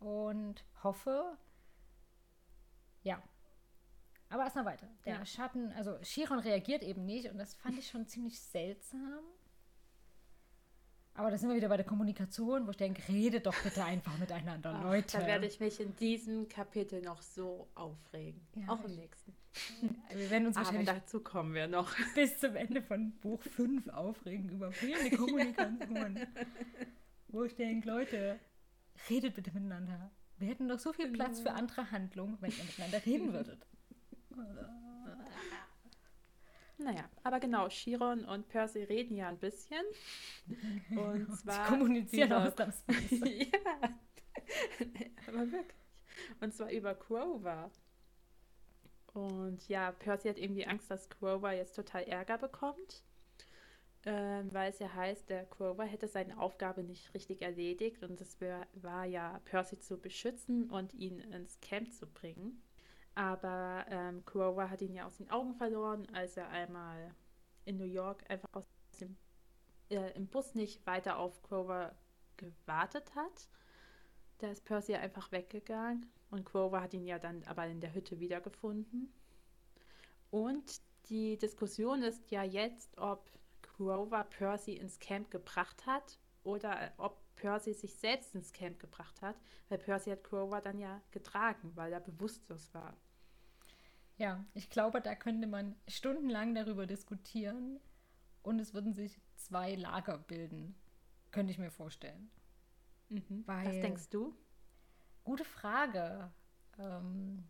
und 0.00 0.64
hoffe, 0.82 1.38
ja. 3.02 3.22
Aber 4.28 4.44
erstmal 4.44 4.64
weiter. 4.64 4.88
Der 5.04 5.16
ja. 5.16 5.26
Schatten, 5.26 5.72
also 5.72 5.98
Chiron 6.02 6.38
reagiert 6.38 6.82
eben 6.82 7.04
nicht 7.04 7.30
und 7.30 7.38
das 7.38 7.54
fand 7.54 7.78
ich 7.78 7.88
schon 7.88 8.06
ziemlich 8.06 8.40
seltsam. 8.40 9.20
Aber 11.14 11.30
da 11.30 11.36
sind 11.36 11.50
wir 11.50 11.56
wieder 11.56 11.68
bei 11.68 11.76
der 11.76 11.84
Kommunikation, 11.84 12.66
wo 12.66 12.70
ich 12.70 12.78
denke, 12.78 13.06
redet 13.12 13.44
doch 13.44 13.54
bitte 13.62 13.84
einfach 13.84 14.16
miteinander, 14.16 14.74
Ach, 14.74 14.84
Leute. 14.84 15.18
Da 15.18 15.26
werde 15.26 15.46
ich 15.46 15.60
mich 15.60 15.78
in 15.78 15.94
diesem 15.96 16.48
Kapitel 16.48 17.02
noch 17.02 17.20
so 17.20 17.68
aufregen. 17.74 18.40
Ja, 18.54 18.68
auch 18.68 18.82
im 18.84 18.94
nächsten. 18.96 19.36
Wir 20.14 20.30
werden 20.30 20.46
uns 20.46 20.56
wahrscheinlich 20.56 20.88
Aber 20.88 21.00
dazu 21.00 21.20
kommen 21.20 21.52
wir 21.52 21.68
noch. 21.68 21.94
Bis 22.14 22.38
zum 22.38 22.56
Ende 22.56 22.80
von 22.80 23.12
Buch 23.20 23.42
5 23.42 23.86
aufregen 23.90 24.48
über 24.48 24.72
fehlende 24.72 25.14
Kommunikation. 25.14 26.18
wo 27.28 27.44
ich 27.44 27.54
denke, 27.54 27.86
Leute, 27.86 28.38
redet 29.10 29.34
bitte 29.34 29.52
miteinander. 29.52 30.10
Wir 30.42 30.48
hätten 30.48 30.66
doch 30.66 30.80
so 30.80 30.92
viel 30.92 31.08
Platz 31.12 31.38
für 31.38 31.52
andere 31.52 31.92
Handlungen, 31.92 32.36
wenn 32.40 32.50
ihr 32.50 32.64
miteinander 32.64 33.06
reden 33.06 33.32
würdet. 33.32 33.64
Naja, 36.78 37.08
aber 37.22 37.38
genau, 37.38 37.68
Chiron 37.68 38.24
und 38.24 38.48
Percy 38.48 38.82
reden 38.82 39.14
ja 39.14 39.28
ein 39.28 39.38
bisschen. 39.38 39.84
Und 40.90 41.32
zwar. 41.38 41.64
Sie 41.64 41.70
kommunizieren 41.70 42.32
über, 42.32 42.48
auch 42.48 42.50
das. 42.54 42.82
ja, 42.88 43.58
aber 45.28 45.52
wirklich. 45.52 45.78
Und 46.40 46.52
zwar 46.52 46.72
über 46.72 46.96
Grover. 46.96 47.70
Und 49.12 49.68
ja, 49.68 49.92
Percy 49.92 50.28
hat 50.28 50.38
irgendwie 50.38 50.66
Angst, 50.66 50.90
dass 50.90 51.08
Grover 51.08 51.52
jetzt 51.52 51.76
total 51.76 52.02
Ärger 52.02 52.38
bekommt. 52.38 53.04
Ähm, 54.04 54.52
weil 54.52 54.70
es 54.70 54.80
ja 54.80 54.92
heißt, 54.92 55.30
der 55.30 55.44
Grover 55.44 55.84
hätte 55.84 56.08
seine 56.08 56.38
Aufgabe 56.40 56.82
nicht 56.82 57.14
richtig 57.14 57.40
erledigt 57.40 58.02
und 58.02 58.20
es 58.20 58.36
war 58.40 59.04
ja 59.04 59.40
Percy 59.44 59.78
zu 59.78 59.96
beschützen 59.96 60.70
und 60.70 60.92
ihn 60.92 61.20
ins 61.20 61.60
Camp 61.60 61.92
zu 61.92 62.06
bringen. 62.06 62.60
Aber 63.14 63.84
ähm, 63.88 64.24
Grover 64.24 64.70
hat 64.70 64.82
ihn 64.82 64.94
ja 64.94 65.06
aus 65.06 65.18
den 65.18 65.30
Augen 65.30 65.54
verloren, 65.54 66.08
als 66.14 66.36
er 66.36 66.48
einmal 66.48 67.14
in 67.64 67.76
New 67.76 67.84
York 67.84 68.28
einfach 68.28 68.48
aus 68.54 68.64
dem 69.00 69.16
äh, 69.90 70.12
im 70.16 70.26
Bus 70.26 70.54
nicht 70.54 70.84
weiter 70.86 71.18
auf 71.18 71.40
Grover 71.42 71.94
gewartet 72.36 73.14
hat. 73.14 73.48
Da 74.38 74.50
ist 74.50 74.64
Percy 74.64 74.94
einfach 74.94 75.30
weggegangen 75.30 76.10
und 76.30 76.44
Grover 76.44 76.80
hat 76.80 76.94
ihn 76.94 77.06
ja 77.06 77.18
dann 77.18 77.44
aber 77.44 77.66
in 77.66 77.80
der 77.80 77.94
Hütte 77.94 78.18
wiedergefunden. 78.18 79.12
Und 80.30 80.80
die 81.08 81.36
Diskussion 81.36 82.02
ist 82.02 82.30
ja 82.30 82.42
jetzt, 82.42 82.98
ob 82.98 83.30
Grover 83.82 84.24
Percy 84.24 84.74
ins 84.74 84.98
Camp 85.00 85.30
gebracht 85.30 85.86
hat 85.86 86.18
oder 86.44 86.92
ob 86.98 87.20
Percy 87.34 87.72
sich 87.72 87.94
selbst 87.96 88.34
ins 88.34 88.52
Camp 88.52 88.78
gebracht 88.78 89.20
hat, 89.22 89.36
weil 89.68 89.78
Percy 89.78 90.10
hat 90.10 90.22
Grover 90.22 90.60
dann 90.60 90.78
ja 90.78 91.02
getragen, 91.10 91.72
weil 91.74 91.92
er 91.92 92.00
bewusstlos 92.00 92.72
war. 92.74 92.96
Ja, 94.18 94.44
ich 94.54 94.70
glaube, 94.70 95.00
da 95.00 95.14
könnte 95.16 95.48
man 95.48 95.74
stundenlang 95.88 96.54
darüber 96.54 96.86
diskutieren 96.86 97.80
und 98.42 98.60
es 98.60 98.72
würden 98.72 98.92
sich 98.92 99.20
zwei 99.34 99.74
Lager 99.74 100.18
bilden, 100.18 100.76
könnte 101.32 101.50
ich 101.50 101.58
mir 101.58 101.70
vorstellen. 101.70 102.30
Mhm. 103.08 103.42
Weil, 103.46 103.66
Was 103.66 103.80
denkst 103.80 104.10
du? 104.10 104.36
Gute 105.24 105.44
Frage. 105.44 106.32
Ähm, 106.78 107.48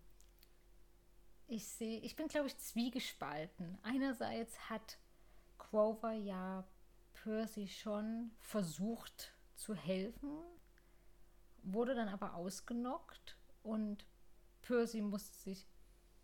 ich 1.46 1.66
sehe, 1.66 2.00
ich 2.00 2.16
bin, 2.16 2.28
glaube 2.28 2.46
ich, 2.46 2.56
zwiegespalten. 2.56 3.78
Einerseits 3.82 4.70
hat 4.70 4.98
Grover 5.72 6.12
ja 6.12 6.64
Percy 7.14 7.66
schon 7.66 8.30
versucht 8.40 9.32
zu 9.54 9.74
helfen, 9.74 10.30
wurde 11.62 11.94
dann 11.94 12.10
aber 12.10 12.34
ausgenockt 12.34 13.38
und 13.62 14.04
Percy 14.60 15.00
musste 15.00 15.34
sich 15.38 15.66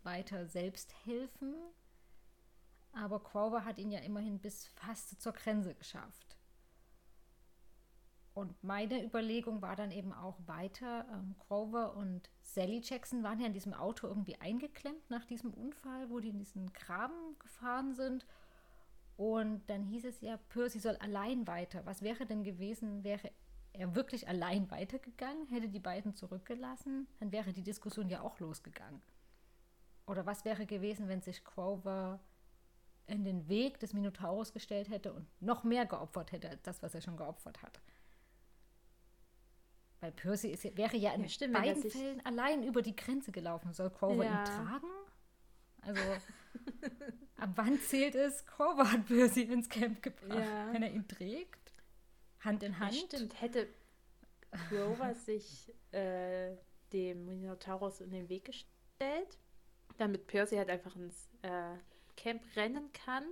weiter 0.03 0.45
selbst 0.45 0.93
helfen. 1.03 1.55
Aber 2.91 3.21
Grover 3.21 3.65
hat 3.65 3.79
ihn 3.79 3.89
ja 3.89 4.01
immerhin 4.01 4.37
bis 4.37 4.67
fast 4.67 5.19
zur 5.19 5.33
Grenze 5.33 5.73
geschafft. 5.73 6.37
Und 8.35 8.63
meine 8.63 9.03
Überlegung 9.03 9.63
war 9.63 9.75
dann 9.75 9.89
eben 9.89 10.13
auch 10.13 10.37
weiter. 10.45 11.07
Ähm, 11.11 11.35
Grover 11.39 11.95
und 11.95 12.29
Sally 12.43 12.81
Jackson 12.83 13.23
waren 13.23 13.39
ja 13.39 13.47
in 13.47 13.53
diesem 13.53 13.73
Auto 13.73 14.05
irgendwie 14.05 14.39
eingeklemmt 14.39 15.09
nach 15.09 15.25
diesem 15.25 15.51
Unfall, 15.55 16.11
wo 16.11 16.19
die 16.19 16.29
in 16.29 16.37
diesen 16.37 16.71
Graben 16.71 17.37
gefahren 17.39 17.95
sind. 17.95 18.27
Und 19.19 19.69
dann 19.69 19.83
hieß 19.83 20.05
es 20.05 20.21
ja, 20.21 20.37
Percy 20.47 20.79
soll 20.79 20.95
allein 20.95 21.45
weiter. 21.45 21.85
Was 21.85 22.01
wäre 22.01 22.25
denn 22.25 22.41
gewesen, 22.45 23.03
wäre 23.03 23.29
er 23.73 23.93
wirklich 23.93 24.29
allein 24.29 24.71
weitergegangen, 24.71 25.45
hätte 25.47 25.67
die 25.67 25.81
beiden 25.81 26.15
zurückgelassen, 26.15 27.05
dann 27.19 27.33
wäre 27.33 27.51
die 27.51 27.61
Diskussion 27.61 28.07
ja 28.07 28.21
auch 28.21 28.39
losgegangen. 28.39 29.01
Oder 30.07 30.25
was 30.25 30.45
wäre 30.45 30.65
gewesen, 30.65 31.09
wenn 31.09 31.21
sich 31.21 31.43
Grover 31.43 32.21
in 33.07 33.25
den 33.25 33.49
Weg 33.49 33.81
des 33.81 33.91
Minotaurus 33.91 34.53
gestellt 34.53 34.87
hätte 34.87 35.11
und 35.11 35.27
noch 35.41 35.65
mehr 35.65 35.85
geopfert 35.85 36.31
hätte 36.31 36.47
als 36.47 36.61
das, 36.61 36.81
was 36.81 36.95
er 36.95 37.01
schon 37.01 37.17
geopfert 37.17 37.61
hat? 37.61 37.81
Weil 39.99 40.13
Percy 40.13 40.47
ist, 40.47 40.63
wäre 40.77 40.95
ja 40.95 41.11
in 41.11 41.23
ja, 41.23 41.27
stimmt, 41.27 41.55
beiden 41.55 41.91
Fällen 41.91 42.25
allein 42.25 42.63
über 42.63 42.81
die 42.81 42.95
Grenze 42.95 43.33
gelaufen. 43.33 43.73
Soll 43.73 43.89
Grover 43.89 44.23
ja. 44.23 44.39
ihn 44.39 44.45
tragen? 44.45 44.87
Also, 45.81 46.01
ab 47.37 47.49
wann 47.55 47.79
zählt 47.79 48.15
es? 48.15 48.45
Hat 48.57 49.05
Percy 49.05 49.43
ins 49.43 49.69
Camp 49.69 50.01
gebracht. 50.01 50.39
Ja. 50.39 50.73
Wenn 50.73 50.83
er 50.83 50.91
ihn 50.91 51.07
trägt, 51.07 51.73
Hand 52.41 52.63
in 52.63 52.79
Hand. 52.79 52.93
Ja, 52.93 53.01
stimmt, 53.07 53.41
hätte 53.41 53.67
Grover 54.69 55.13
sich 55.15 55.73
äh, 55.91 56.55
dem 56.91 57.25
Minotaurus 57.25 58.01
in 58.01 58.11
den 58.11 58.29
Weg 58.29 58.45
gestellt, 58.45 59.37
damit 59.97 60.27
Percy 60.27 60.55
halt 60.55 60.69
einfach 60.69 60.95
ins 60.95 61.29
äh, 61.41 61.75
Camp 62.17 62.43
rennen 62.55 62.91
kann, 62.93 63.25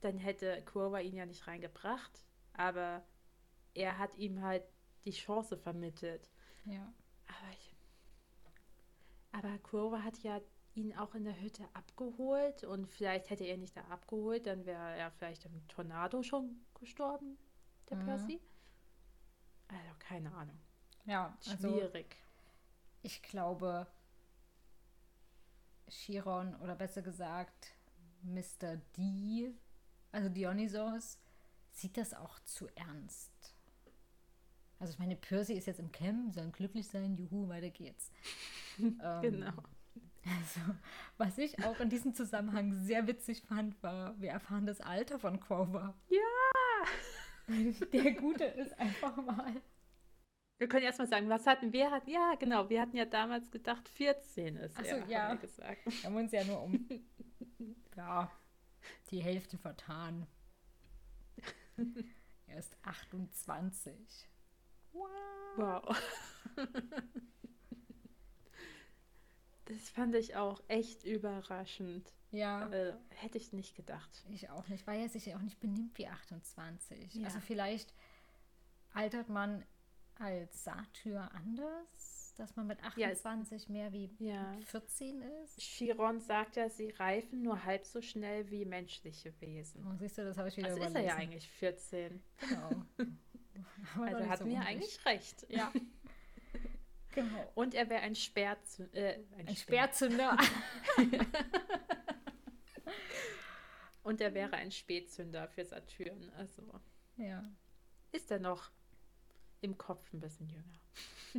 dann 0.00 0.18
hätte 0.18 0.62
Grover 0.66 1.00
ihn 1.00 1.16
ja 1.16 1.26
nicht 1.26 1.46
reingebracht. 1.46 2.24
Aber 2.54 3.02
er 3.74 3.98
hat 3.98 4.16
ihm 4.18 4.42
halt 4.42 4.64
die 5.04 5.12
Chance 5.12 5.56
vermittelt. 5.56 6.30
Ja. 6.64 6.92
Aber, 7.26 7.52
ich, 7.52 7.74
aber 9.32 9.58
Grover 9.58 10.04
hat 10.04 10.18
ja 10.18 10.40
ihn 10.74 10.96
auch 10.96 11.14
in 11.14 11.24
der 11.24 11.40
Hütte 11.40 11.64
abgeholt 11.74 12.64
und 12.64 12.86
vielleicht 12.86 13.30
hätte 13.30 13.44
er 13.44 13.54
ihn 13.54 13.60
nicht 13.60 13.76
da 13.76 13.82
abgeholt, 13.82 14.46
dann 14.46 14.66
wäre 14.66 14.96
er 14.96 15.10
vielleicht 15.10 15.44
im 15.44 15.66
Tornado 15.68 16.22
schon 16.22 16.60
gestorben, 16.78 17.38
der 17.88 17.98
mhm. 17.98 18.04
Percy. 18.04 18.40
Also 19.68 19.90
keine 19.98 20.32
Ahnung. 20.32 20.58
Ja, 21.06 21.36
also 21.48 21.68
schwierig. 21.68 22.16
ich 23.02 23.22
glaube, 23.22 23.86
Chiron 25.88 26.54
oder 26.56 26.74
besser 26.76 27.02
gesagt 27.02 27.72
Mr. 28.22 28.76
D, 28.96 29.52
also 30.12 30.28
Dionysos, 30.28 31.18
sieht 31.72 31.96
das 31.96 32.14
auch 32.14 32.38
zu 32.40 32.68
ernst. 32.74 33.54
Also 34.78 34.92
ich 34.92 34.98
meine, 34.98 35.16
Percy 35.16 35.54
ist 35.54 35.66
jetzt 35.66 35.80
im 35.80 35.92
Camp, 35.92 36.32
soll 36.32 36.50
glücklich 36.50 36.88
sein, 36.88 37.16
juhu, 37.16 37.48
weiter 37.48 37.70
geht's. 37.70 38.10
ähm, 38.78 39.20
genau. 39.20 39.52
Also, 40.30 40.60
was 41.18 41.38
ich 41.38 41.64
auch 41.64 41.80
in 41.80 41.88
diesem 41.88 42.14
Zusammenhang 42.14 42.72
sehr 42.72 43.06
witzig 43.06 43.42
fand, 43.42 43.82
war, 43.82 44.20
wir 44.20 44.30
erfahren 44.30 44.66
das 44.66 44.80
Alter 44.80 45.18
von 45.18 45.40
Quover. 45.40 45.94
Ja! 46.08 47.48
Der 47.92 48.12
Gute 48.12 48.44
ist 48.44 48.78
einfach 48.78 49.16
mal. 49.16 49.60
Wir 50.58 50.68
können 50.68 50.84
erstmal 50.84 51.08
sagen, 51.08 51.28
was 51.28 51.46
hatten 51.46 51.72
wir? 51.72 51.90
Hatten, 51.90 52.10
ja, 52.10 52.34
genau, 52.38 52.68
wir 52.68 52.80
hatten 52.82 52.96
ja 52.96 53.06
damals 53.06 53.50
gedacht, 53.50 53.88
14 53.88 54.56
ist 54.56 54.76
Ach 54.78 54.84
so, 54.84 54.90
er, 54.96 55.06
ja. 55.06 55.22
haben 55.22 55.40
wir 55.40 55.48
gesagt. 55.48 55.80
Wir 55.86 56.02
haben 56.04 56.16
uns 56.16 56.32
ja 56.32 56.44
nur 56.44 56.62
um 56.62 56.88
ja, 57.96 58.30
die 59.10 59.22
Hälfte 59.22 59.58
vertan. 59.58 60.26
er 62.46 62.58
ist 62.58 62.76
28. 62.82 64.28
Wow. 64.92 65.08
wow. 65.56 66.02
Das 69.70 69.88
fand 69.88 70.14
ich 70.16 70.34
auch 70.34 70.60
echt 70.66 71.04
überraschend. 71.04 72.12
Ja. 72.32 72.68
Äh, 72.70 72.94
hätte 73.10 73.38
ich 73.38 73.52
nicht 73.52 73.76
gedacht. 73.76 74.24
Ich 74.30 74.50
auch 74.50 74.66
nicht, 74.68 74.86
weil 74.86 75.00
er 75.00 75.08
sich 75.08 75.26
ja 75.26 75.36
auch 75.36 75.42
nicht 75.42 75.60
benimmt 75.60 75.96
wie 75.96 76.08
28. 76.08 77.14
Ja. 77.14 77.24
Also 77.24 77.40
vielleicht 77.40 77.94
altert 78.92 79.28
man 79.28 79.64
als 80.16 80.64
Satyr 80.64 81.30
anders, 81.34 82.34
dass 82.36 82.56
man 82.56 82.66
mit 82.66 82.82
28 82.82 83.66
ja, 83.66 83.72
mehr 83.72 83.92
wie 83.92 84.10
ja. 84.18 84.56
14 84.66 85.22
ist. 85.44 85.58
Chiron 85.58 86.20
sagt 86.20 86.56
ja, 86.56 86.68
sie 86.68 86.90
reifen 86.90 87.42
nur 87.42 87.64
halb 87.64 87.86
so 87.86 88.02
schnell 88.02 88.50
wie 88.50 88.64
menschliche 88.64 89.32
Wesen. 89.40 89.86
Oh, 89.86 89.96
siehst 89.96 90.18
du, 90.18 90.24
das 90.24 90.36
habe 90.36 90.48
ich 90.48 90.56
wieder 90.56 90.68
Also 90.68 90.78
überlesen. 90.78 90.96
ist 90.96 91.08
er 91.08 91.08
ja 91.08 91.16
eigentlich 91.16 91.48
14. 91.48 92.22
Genau. 92.38 92.86
also 94.02 94.28
hatten 94.28 94.44
so 94.44 94.50
wir 94.50 94.60
eigentlich 94.60 95.04
recht. 95.06 95.46
Ja. 95.48 95.72
Genau. 97.12 97.52
Und 97.54 97.74
er 97.74 97.88
wäre 97.88 98.02
ein, 98.02 98.14
Sperrzü 98.14 98.84
äh, 98.92 99.20
ein, 99.36 99.48
ein 99.48 99.56
Sperrzünder. 99.56 100.36
Und 104.02 104.20
er 104.20 104.34
wäre 104.34 104.56
ein 104.56 104.70
Spätzünder 104.72 105.48
für 105.48 105.64
Saturn. 105.64 106.30
Also. 106.36 106.80
Ja. 107.16 107.44
Ist 108.12 108.30
er 108.30 108.40
noch 108.40 108.70
im 109.60 109.76
Kopf 109.76 110.12
ein 110.12 110.20
bisschen 110.20 110.48
jünger. 110.48 110.80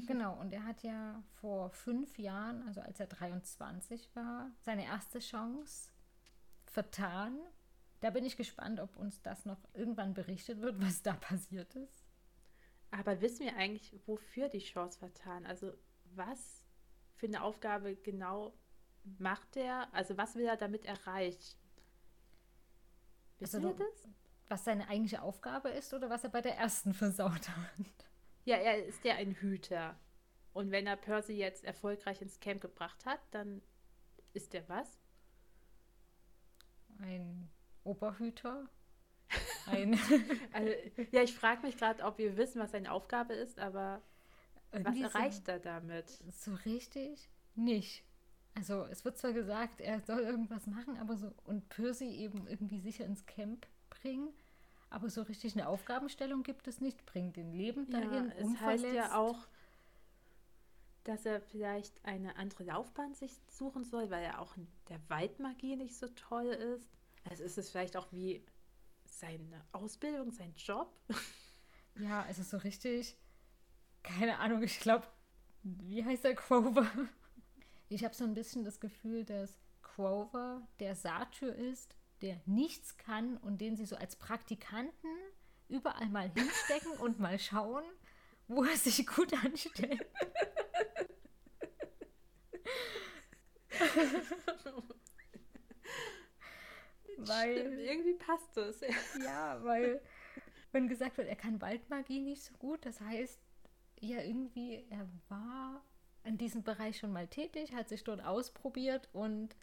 Genau, 0.08 0.40
und 0.40 0.54
er 0.54 0.66
hat 0.66 0.84
ja 0.84 1.22
vor 1.42 1.70
fünf 1.70 2.18
Jahren, 2.18 2.66
also 2.66 2.80
als 2.80 3.00
er 3.02 3.08
23 3.08 4.16
war, 4.16 4.50
seine 4.62 4.86
erste 4.86 5.20
Chance 5.20 5.92
vertan. 6.66 7.38
Da 8.00 8.10
bin 8.10 8.24
ich 8.24 8.38
gespannt, 8.38 8.80
ob 8.80 8.96
uns 8.96 9.22
das 9.22 9.46
noch 9.46 9.60
irgendwann 9.74 10.14
berichtet 10.14 10.62
wird, 10.62 10.80
was 10.82 11.02
da 11.02 11.14
passiert 11.14 11.76
ist. 11.76 12.01
Aber 12.92 13.22
wissen 13.22 13.46
wir 13.46 13.56
eigentlich, 13.56 13.94
wofür 14.06 14.50
die 14.50 14.60
Chance 14.60 15.00
vertan? 15.00 15.46
Also 15.46 15.74
was 16.16 16.64
für 17.16 17.26
eine 17.26 17.42
Aufgabe 17.42 17.96
genau 17.96 18.54
macht 19.18 19.56
er? 19.56 19.94
Also 19.94 20.18
was 20.18 20.36
will 20.36 20.46
er 20.46 20.58
damit 20.58 20.86
erreichen? 20.86 21.58
Wissen 23.40 23.66
also, 23.66 23.80
wir 23.80 23.86
das? 23.86 24.08
Was 24.50 24.66
seine 24.66 24.88
eigentliche 24.90 25.22
Aufgabe 25.22 25.70
ist 25.70 25.94
oder 25.94 26.10
was 26.10 26.26
er 26.26 26.30
bei 26.30 26.42
der 26.42 26.58
ersten 26.58 26.94
versaut 26.94 27.50
hat? 27.50 28.08
Ja, 28.44 28.58
er 28.58 28.86
ist 28.86 29.04
ja 29.06 29.16
ein 29.16 29.32
Hüter. 29.32 29.98
Und 30.54 30.72
wenn 30.72 30.86
er 30.86 30.98
Percy 30.98 31.34
jetzt 31.34 31.64
erfolgreich 31.64 32.22
ins 32.22 32.40
Camp 32.40 32.62
gebracht 32.62 33.06
hat, 33.06 33.20
dann 33.32 33.62
ist 34.34 34.54
er 34.54 34.68
was? 34.68 35.00
Ein 37.00 37.50
Oberhüter? 37.84 38.68
Ein 39.68 39.94
also, 40.54 40.74
ja, 41.12 41.24
ich 41.24 41.34
frage 41.34 41.66
mich 41.66 41.78
gerade, 41.78 42.04
ob 42.04 42.18
wir 42.18 42.38
wissen, 42.38 42.60
was 42.60 42.72
seine 42.72 42.92
Aufgabe 42.92 43.34
ist, 43.34 43.60
aber 43.60 44.02
was 44.72 44.98
erreicht 44.98 45.48
er 45.48 45.60
damit? 45.60 46.10
So 46.32 46.54
richtig 46.66 47.30
nicht. 47.56 48.04
Also 48.54 48.86
es 48.86 49.06
wird 49.06 49.18
zwar 49.18 49.34
gesagt, 49.34 49.80
er 49.80 50.02
soll 50.02 50.22
irgendwas 50.22 50.68
machen, 50.68 50.98
aber 50.98 51.16
so 51.16 51.34
und 51.46 51.70
Percy 51.70 52.10
eben 52.10 52.48
irgendwie 52.48 52.80
sicher 52.80 53.06
ins 53.06 53.26
Camp 53.26 53.66
bringen, 53.90 54.30
aber 54.90 55.10
so 55.10 55.22
richtig 55.22 55.54
eine 55.54 55.68
Aufgabenstellung 55.68 56.44
gibt 56.44 56.68
es 56.68 56.82
nicht. 56.82 57.06
Bringt 57.06 57.38
den 57.38 57.54
Leben 57.54 57.90
dahin, 57.90 58.30
ja, 58.30 58.34
es 58.38 58.46
unverletzt. 58.46 58.86
heißt 58.86 58.96
ja 58.96 59.18
auch, 59.18 59.48
dass 61.06 61.26
er 61.26 61.42
vielleicht 61.42 61.94
eine 62.06 62.36
andere 62.36 62.64
Laufbahn 62.66 63.14
sich 63.14 63.32
suchen 63.48 63.86
soll, 63.86 64.10
weil 64.10 64.24
er 64.24 64.42
auch 64.42 64.58
in 64.58 64.68
der 64.90 65.00
Waldmagie 65.08 65.78
nicht 65.78 65.96
so 65.96 66.08
toll 66.10 66.48
ist. 66.48 66.90
Also 67.30 67.44
ist 67.44 67.58
es 67.58 67.70
vielleicht 67.70 67.96
auch 67.96 68.12
wie 68.12 68.44
seine 69.22 69.64
Ausbildung, 69.72 70.32
sein 70.32 70.54
Job. 70.56 70.94
Ja, 72.00 72.24
also 72.24 72.42
so 72.42 72.58
richtig, 72.58 73.18
keine 74.02 74.40
Ahnung, 74.40 74.64
ich 74.64 74.80
glaube, 74.80 75.08
wie 75.64 76.04
heißt 76.04 76.24
der 76.24 76.36
Quover? 76.36 76.90
Ich 77.90 78.04
habe 78.04 78.16
so 78.16 78.24
ein 78.24 78.34
bisschen 78.34 78.64
das 78.64 78.80
Gefühl, 78.80 79.26
dass 79.26 79.60
Quover 79.82 80.68
der 80.80 80.96
Satyr 80.96 81.54
ist, 81.54 81.96
der 82.22 82.42
nichts 82.46 82.98
kann 82.98 83.38
und 83.38 83.60
den 83.62 83.76
sie 83.76 83.86
so 83.86 83.96
als 83.96 84.16
Praktikanten 84.16 85.10
überall 85.68 86.10
mal 86.10 86.32
hinstecken 86.34 86.94
und 87.00 87.20
mal 87.20 87.38
schauen, 87.38 87.84
wo 88.48 88.64
er 88.64 88.78
sich 88.78 89.06
gut 89.06 89.34
anstellt. 89.44 90.08
weil 97.28 97.60
Stimmt, 97.60 97.80
irgendwie 97.80 98.14
passt 98.14 98.56
das. 98.56 98.82
Ja, 99.24 99.64
weil 99.64 100.02
wenn 100.72 100.88
gesagt 100.88 101.18
wird, 101.18 101.28
er 101.28 101.36
kann 101.36 101.62
Waldmagie 101.62 102.22
nicht 102.22 102.44
so 102.44 102.54
gut, 102.56 102.86
das 102.86 103.02
heißt 103.02 103.40
ja 104.00 104.22
irgendwie, 104.22 104.86
er 104.90 105.08
war 105.30 105.84
in 106.24 106.38
diesem 106.38 106.64
Bereich 106.64 106.98
schon 106.98 107.12
mal 107.12 107.28
tätig, 107.28 107.74
hat 107.74 107.90
sich 107.90 108.04
dort 108.04 108.24
ausprobiert 108.24 109.10
und, 109.14 109.56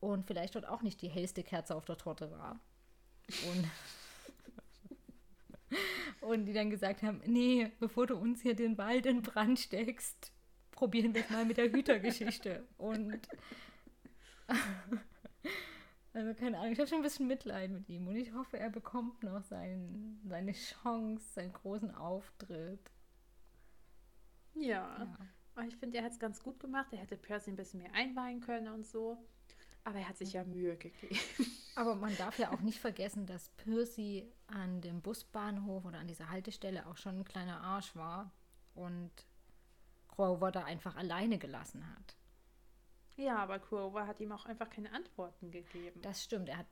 und 0.00 0.26
vielleicht 0.26 0.54
dort 0.54 0.66
auch 0.66 0.82
nicht 0.82 1.02
die 1.02 1.08
hellste 1.08 1.42
Kerze 1.42 1.74
auf 1.74 1.84
der 1.84 1.96
Torte 1.96 2.30
war. 2.30 2.60
Und, 3.50 3.68
und 6.28 6.46
die 6.46 6.52
dann 6.52 6.70
gesagt 6.70 7.02
haben, 7.02 7.20
nee, 7.26 7.70
bevor 7.78 8.06
du 8.06 8.16
uns 8.16 8.42
hier 8.42 8.54
den 8.54 8.78
Wald 8.78 9.06
in 9.06 9.22
Brand 9.22 9.58
steckst, 9.58 10.32
probieren 10.70 11.14
wir 11.14 11.22
es 11.22 11.30
mal 11.30 11.44
mit 11.44 11.56
der 11.56 11.70
Hütergeschichte. 11.72 12.66
Und 12.78 13.28
also 16.18 16.34
keine 16.34 16.58
Ahnung, 16.58 16.72
ich 16.72 16.78
habe 16.80 16.88
schon 16.88 16.98
ein 16.98 17.04
bisschen 17.04 17.28
Mitleid 17.28 17.70
mit 17.70 17.88
ihm 17.88 18.08
und 18.08 18.16
ich 18.16 18.32
hoffe, 18.32 18.58
er 18.58 18.70
bekommt 18.70 19.22
noch 19.22 19.40
sein, 19.44 20.20
seine 20.26 20.52
Chance, 20.52 21.24
seinen 21.32 21.52
großen 21.52 21.94
Auftritt. 21.94 22.90
Ja, 24.54 25.16
ja. 25.56 25.62
ich 25.62 25.76
finde, 25.76 25.98
er 25.98 26.04
hat 26.04 26.12
es 26.12 26.18
ganz 26.18 26.42
gut 26.42 26.58
gemacht. 26.58 26.88
Er 26.90 26.98
hätte 26.98 27.16
Percy 27.16 27.50
ein 27.50 27.56
bisschen 27.56 27.80
mehr 27.80 27.94
einweihen 27.94 28.40
können 28.40 28.66
und 28.66 28.84
so. 28.84 29.16
Aber 29.84 30.00
er 30.00 30.08
hat 30.08 30.18
sich 30.18 30.32
ja 30.32 30.42
Mühe 30.42 30.76
gegeben. 30.76 31.20
Aber 31.76 31.94
man 31.94 32.16
darf 32.16 32.36
ja 32.38 32.52
auch 32.52 32.60
nicht 32.62 32.80
vergessen, 32.80 33.24
dass 33.26 33.50
Percy 33.50 34.28
an 34.48 34.80
dem 34.80 35.00
Busbahnhof 35.00 35.84
oder 35.84 36.00
an 36.00 36.08
dieser 36.08 36.30
Haltestelle 36.30 36.86
auch 36.88 36.96
schon 36.96 37.20
ein 37.20 37.24
kleiner 37.24 37.60
Arsch 37.60 37.94
war 37.94 38.32
und 38.74 39.12
Grover 40.08 40.50
da 40.50 40.64
einfach 40.64 40.96
alleine 40.96 41.38
gelassen 41.38 41.86
hat. 41.94 42.17
Ja, 43.18 43.36
aber 43.38 43.58
Grover 43.58 44.06
hat 44.06 44.20
ihm 44.20 44.30
auch 44.30 44.46
einfach 44.46 44.70
keine 44.70 44.92
Antworten 44.92 45.50
gegeben. 45.50 46.00
Das 46.02 46.22
stimmt. 46.22 46.48
Er 46.48 46.58
hat 46.58 46.66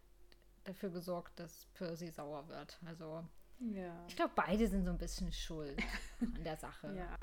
dafür 0.63 0.91
gesorgt, 0.91 1.41
dass 1.41 1.67
Percy 1.75 2.09
sauer 2.11 2.47
wird. 2.47 2.79
Also, 2.87 3.25
ja. 3.59 4.07
ich 4.07 4.15
glaube, 4.15 4.33
beide 4.37 4.69
sind 4.69 4.85
so 4.85 4.93
ein 4.93 4.99
bisschen 4.99 5.33
schuld 5.33 5.77
an 6.21 6.45
der 6.45 6.57
Sache. 6.57 6.95
Ja. 6.97 7.19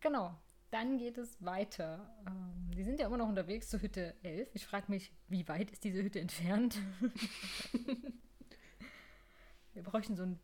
Genau. 0.00 0.38
Dann 0.70 0.98
geht 0.98 1.16
es 1.16 1.42
weiter. 1.42 2.14
Ähm, 2.26 2.70
die 2.76 2.84
sind 2.84 3.00
ja 3.00 3.06
immer 3.06 3.16
noch 3.16 3.28
unterwegs 3.28 3.70
zur 3.70 3.80
Hütte 3.80 4.14
11. 4.22 4.54
Ich 4.54 4.66
frage 4.66 4.86
mich, 4.88 5.10
wie 5.26 5.48
weit 5.48 5.70
ist 5.70 5.82
diese 5.82 6.02
Hütte 6.02 6.20
entfernt? 6.20 6.78
Wir 9.72 9.82
bräuchten 9.82 10.14
so 10.14 10.24
ein 10.24 10.38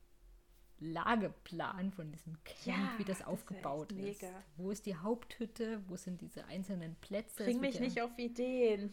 Lageplan 0.79 1.91
von 1.91 2.13
diesem 2.13 2.37
Camp, 2.45 2.67
ja, 2.67 2.95
wie 2.99 3.05
das, 3.05 3.19
das 3.19 3.27
aufgebaut 3.27 3.93
ist, 3.93 4.23
ist. 4.23 4.33
Wo 4.57 4.71
ist 4.71 4.85
die 4.85 4.97
Haupthütte? 4.97 5.83
Wo 5.89 5.97
sind 5.97 6.21
diese 6.21 6.45
einzelnen 6.47 6.97
Plätze? 6.97 7.45
Bring 7.45 7.61
mich 7.61 7.77
ja, 7.77 7.81
nicht 7.81 8.03
auf 8.03 8.19
Ideen. 8.19 8.93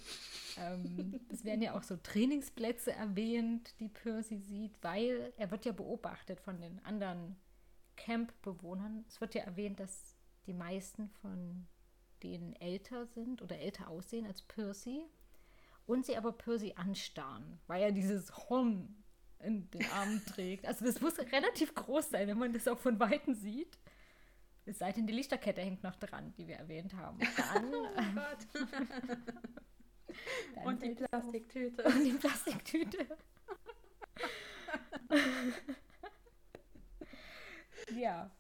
Ähm, 0.57 1.19
es 1.29 1.43
werden 1.43 1.61
ja 1.61 1.77
auch 1.77 1.83
so 1.83 1.97
Trainingsplätze 1.97 2.93
erwähnt, 2.93 3.75
die 3.79 3.89
Percy 3.89 4.37
sieht, 4.37 4.81
weil 4.81 5.33
er 5.37 5.51
wird 5.51 5.65
ja 5.65 5.73
beobachtet 5.73 6.39
von 6.39 6.61
den 6.61 6.83
anderen 6.85 7.35
Campbewohnern. 7.97 9.03
Es 9.07 9.19
wird 9.19 9.35
ja 9.35 9.43
erwähnt, 9.43 9.79
dass 9.79 10.15
die 10.45 10.53
meisten 10.53 11.09
von 11.21 11.67
denen 12.23 12.53
älter 12.53 13.05
sind 13.07 13.41
oder 13.41 13.57
älter 13.59 13.89
aussehen 13.89 14.25
als 14.25 14.41
Percy 14.41 15.03
und 15.85 16.05
sie 16.05 16.15
aber 16.15 16.31
Percy 16.31 16.73
anstarren, 16.75 17.59
weil 17.67 17.83
er 17.83 17.91
dieses 17.91 18.33
Horn 18.49 19.02
in 19.43 19.69
den 19.71 19.85
Armen 19.91 20.25
trägt. 20.25 20.65
Also 20.65 20.85
das 20.85 21.01
muss 21.01 21.19
relativ 21.19 21.75
groß 21.75 22.09
sein, 22.09 22.27
wenn 22.27 22.37
man 22.37 22.53
das 22.53 22.67
auch 22.67 22.79
von 22.79 22.99
Weitem 22.99 23.35
sieht. 23.35 23.77
Es 24.65 24.79
sei 24.79 24.91
denn, 24.91 25.05
die 25.05 25.13
Lichterkette 25.13 25.61
hängt 25.61 25.83
noch 25.83 25.95
dran, 25.97 26.33
die 26.37 26.47
wir 26.47 26.55
erwähnt 26.55 26.93
haben. 26.93 27.19
Dann, 27.37 27.71
oh 27.73 27.89
Gott. 28.15 28.47
und 30.65 30.81
die 30.81 30.95
Plastiktüte. 30.95 31.83
Und 31.83 32.03
die 32.03 32.13
Plastiktüte. 32.13 33.05
ja, 37.95 38.31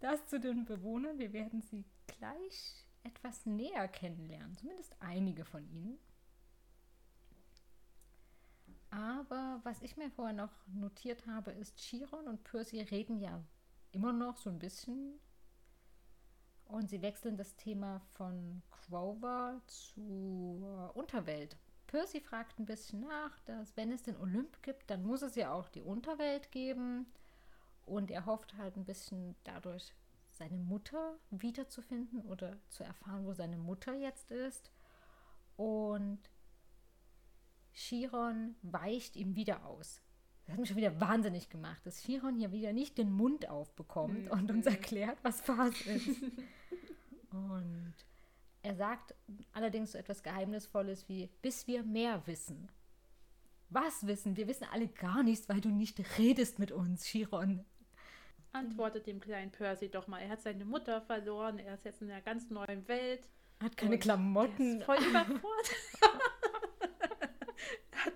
das 0.00 0.26
zu 0.26 0.38
den 0.38 0.66
Bewohnern. 0.66 1.18
Wir 1.18 1.32
werden 1.32 1.62
sie 1.62 1.84
gleich 2.06 2.84
etwas 3.04 3.46
näher 3.46 3.88
kennenlernen, 3.88 4.54
zumindest 4.56 4.94
einige 5.00 5.44
von 5.44 5.68
ihnen. 5.70 5.98
Aber 8.90 9.60
was 9.64 9.82
ich 9.82 9.96
mir 9.96 10.10
vorher 10.10 10.34
noch 10.34 10.52
notiert 10.68 11.26
habe, 11.26 11.50
ist, 11.52 11.76
Chiron 11.76 12.26
und 12.26 12.42
Percy 12.44 12.80
reden 12.80 13.18
ja 13.18 13.42
immer 13.92 14.12
noch 14.12 14.36
so 14.36 14.50
ein 14.50 14.58
bisschen. 14.58 15.18
Und 16.64 16.90
sie 16.90 17.02
wechseln 17.02 17.36
das 17.36 17.56
Thema 17.56 18.00
von 18.14 18.62
Grover 18.70 19.60
zur 19.66 20.94
Unterwelt. 20.94 21.56
Percy 21.86 22.20
fragt 22.20 22.58
ein 22.58 22.66
bisschen 22.66 23.00
nach, 23.00 23.38
dass 23.40 23.76
wenn 23.76 23.90
es 23.90 24.02
den 24.02 24.16
Olymp 24.16 24.62
gibt, 24.62 24.90
dann 24.90 25.04
muss 25.04 25.22
es 25.22 25.34
ja 25.34 25.52
auch 25.52 25.68
die 25.68 25.80
Unterwelt 25.80 26.52
geben. 26.52 27.06
Und 27.86 28.10
er 28.10 28.26
hofft 28.26 28.56
halt 28.58 28.76
ein 28.76 28.84
bisschen 28.84 29.34
dadurch 29.44 29.94
seine 30.30 30.58
Mutter 30.58 31.16
wiederzufinden 31.30 32.20
oder 32.22 32.56
zu 32.68 32.84
erfahren, 32.84 33.24
wo 33.24 33.32
seine 33.32 33.56
Mutter 33.56 33.94
jetzt 33.94 34.30
ist. 34.30 34.70
Und 35.56 36.20
Chiron 37.78 38.56
weicht 38.62 39.14
ihm 39.14 39.36
wieder 39.36 39.64
aus. 39.64 40.02
Das 40.44 40.54
hat 40.54 40.60
mich 40.60 40.68
schon 40.68 40.78
wieder 40.78 41.00
wahnsinnig 41.00 41.48
gemacht, 41.48 41.84
dass 41.86 42.02
Chiron 42.02 42.36
hier 42.36 42.50
wieder 42.50 42.72
nicht 42.72 42.98
den 42.98 43.12
Mund 43.12 43.48
aufbekommt 43.48 44.24
mhm. 44.24 44.30
und 44.30 44.50
uns 44.50 44.66
erklärt, 44.66 45.18
was 45.22 45.40
Phase 45.40 45.90
ist. 45.90 46.22
und 47.30 47.94
er 48.62 48.74
sagt 48.74 49.14
allerdings 49.52 49.92
so 49.92 49.98
etwas 49.98 50.22
Geheimnisvolles 50.22 51.08
wie, 51.08 51.28
bis 51.40 51.66
wir 51.68 51.84
mehr 51.84 52.26
wissen. 52.26 52.68
Was 53.70 54.06
wissen? 54.06 54.36
Wir 54.36 54.48
wissen 54.48 54.66
alle 54.72 54.88
gar 54.88 55.22
nichts, 55.22 55.48
weil 55.48 55.60
du 55.60 55.68
nicht 55.68 56.18
redest 56.18 56.58
mit 56.58 56.72
uns, 56.72 57.04
Chiron. 57.04 57.64
Antwortet 58.52 59.06
dem 59.06 59.20
kleinen 59.20 59.52
Percy 59.52 59.88
doch 59.88 60.08
mal. 60.08 60.20
Er 60.20 60.30
hat 60.30 60.42
seine 60.42 60.64
Mutter 60.64 61.00
verloren, 61.02 61.58
er 61.58 61.74
ist 61.74 61.84
jetzt 61.84 62.02
in 62.02 62.10
einer 62.10 62.22
ganz 62.22 62.50
neuen 62.50 62.88
Welt. 62.88 63.28
Hat 63.62 63.76
keine 63.76 63.98
Klamotten. 63.98 64.78
Ist 64.78 64.84
voll 64.84 64.96
überfordert. 65.10 65.76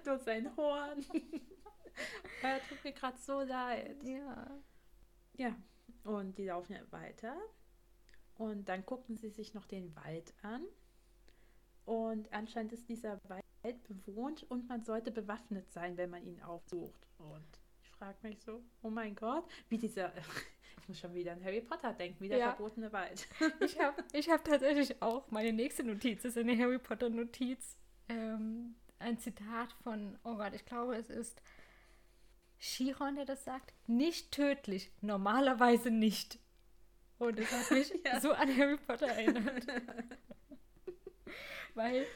Nur 0.06 0.18
sein 0.18 0.56
Horn. 0.56 1.04
er 2.42 2.60
tut 2.68 2.82
mir 2.84 2.92
gerade 2.92 3.18
so 3.18 3.40
leid. 3.40 4.02
Ja. 4.04 4.60
Ja, 5.34 5.56
und 6.04 6.36
die 6.38 6.46
laufen 6.46 6.76
weiter. 6.90 7.36
Und 8.36 8.68
dann 8.68 8.84
gucken 8.84 9.16
sie 9.16 9.30
sich 9.30 9.54
noch 9.54 9.66
den 9.66 9.94
Wald 9.96 10.34
an. 10.42 10.64
Und 11.84 12.32
anscheinend 12.32 12.72
ist 12.72 12.88
dieser 12.88 13.20
Wald 13.28 13.44
bewohnt 13.88 14.44
und 14.50 14.68
man 14.68 14.84
sollte 14.84 15.10
bewaffnet 15.10 15.70
sein, 15.72 15.96
wenn 15.96 16.10
man 16.10 16.24
ihn 16.24 16.40
aufsucht. 16.42 17.06
Und 17.18 17.60
ich 17.82 17.90
frage 17.90 18.16
mich 18.22 18.40
so, 18.42 18.62
oh 18.82 18.90
mein 18.90 19.14
Gott, 19.14 19.44
wie 19.68 19.78
dieser, 19.78 20.12
ich 20.80 20.88
muss 20.88 20.98
schon 20.98 21.14
wieder 21.14 21.32
an 21.32 21.44
Harry 21.44 21.60
Potter 21.60 21.92
denken, 21.92 22.20
wie 22.20 22.28
der 22.28 22.38
ja. 22.38 22.48
verbotene 22.52 22.92
Wald. 22.92 23.26
ich 23.60 23.78
habe 23.80 24.02
ich 24.12 24.30
hab 24.30 24.44
tatsächlich 24.44 25.00
auch, 25.02 25.30
meine 25.30 25.52
nächste 25.52 25.84
Notiz 25.84 26.24
ist 26.24 26.38
eine 26.38 26.56
Harry 26.56 26.78
Potter 26.78 27.08
Notiz. 27.08 27.76
Ähm, 28.08 28.74
ein 29.02 29.18
Zitat 29.18 29.72
von, 29.82 30.18
oh 30.24 30.36
Gott, 30.36 30.54
ich 30.54 30.64
glaube 30.64 30.96
es 30.96 31.10
ist 31.10 31.42
Chiron, 32.58 33.16
der 33.16 33.24
das 33.24 33.44
sagt, 33.44 33.72
nicht 33.88 34.32
tödlich, 34.32 34.90
normalerweise 35.00 35.90
nicht. 35.90 36.38
Und 37.18 37.38
es 37.38 37.50
hat 37.50 37.70
mich 37.70 37.92
ja. 38.04 38.20
so 38.20 38.32
an 38.32 38.56
Harry 38.56 38.76
Potter 38.76 39.08
erinnert. 39.08 39.66
Weil 41.74 42.06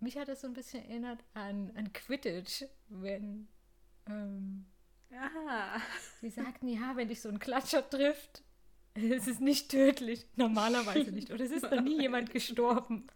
mich 0.00 0.16
hat 0.16 0.28
es 0.28 0.40
so 0.40 0.46
ein 0.46 0.52
bisschen 0.52 0.84
erinnert 0.84 1.24
an, 1.34 1.72
an 1.76 1.92
Quidditch, 1.92 2.64
wenn 2.88 3.48
ähm, 4.08 4.66
Aha. 5.12 5.80
sie 6.20 6.30
sagten, 6.30 6.68
ja, 6.68 6.94
wenn 6.94 7.08
dich 7.08 7.20
so 7.20 7.28
ein 7.28 7.38
Klatscher 7.38 7.88
trifft, 7.88 8.42
es 8.94 9.26
ist 9.26 9.40
nicht 9.40 9.70
tödlich, 9.70 10.26
normalerweise 10.36 11.12
nicht. 11.12 11.30
Oder 11.30 11.44
es 11.44 11.50
ist 11.50 11.62
noch 11.62 11.80
nie 11.80 12.00
jemand 12.00 12.30
gestorben. 12.30 13.06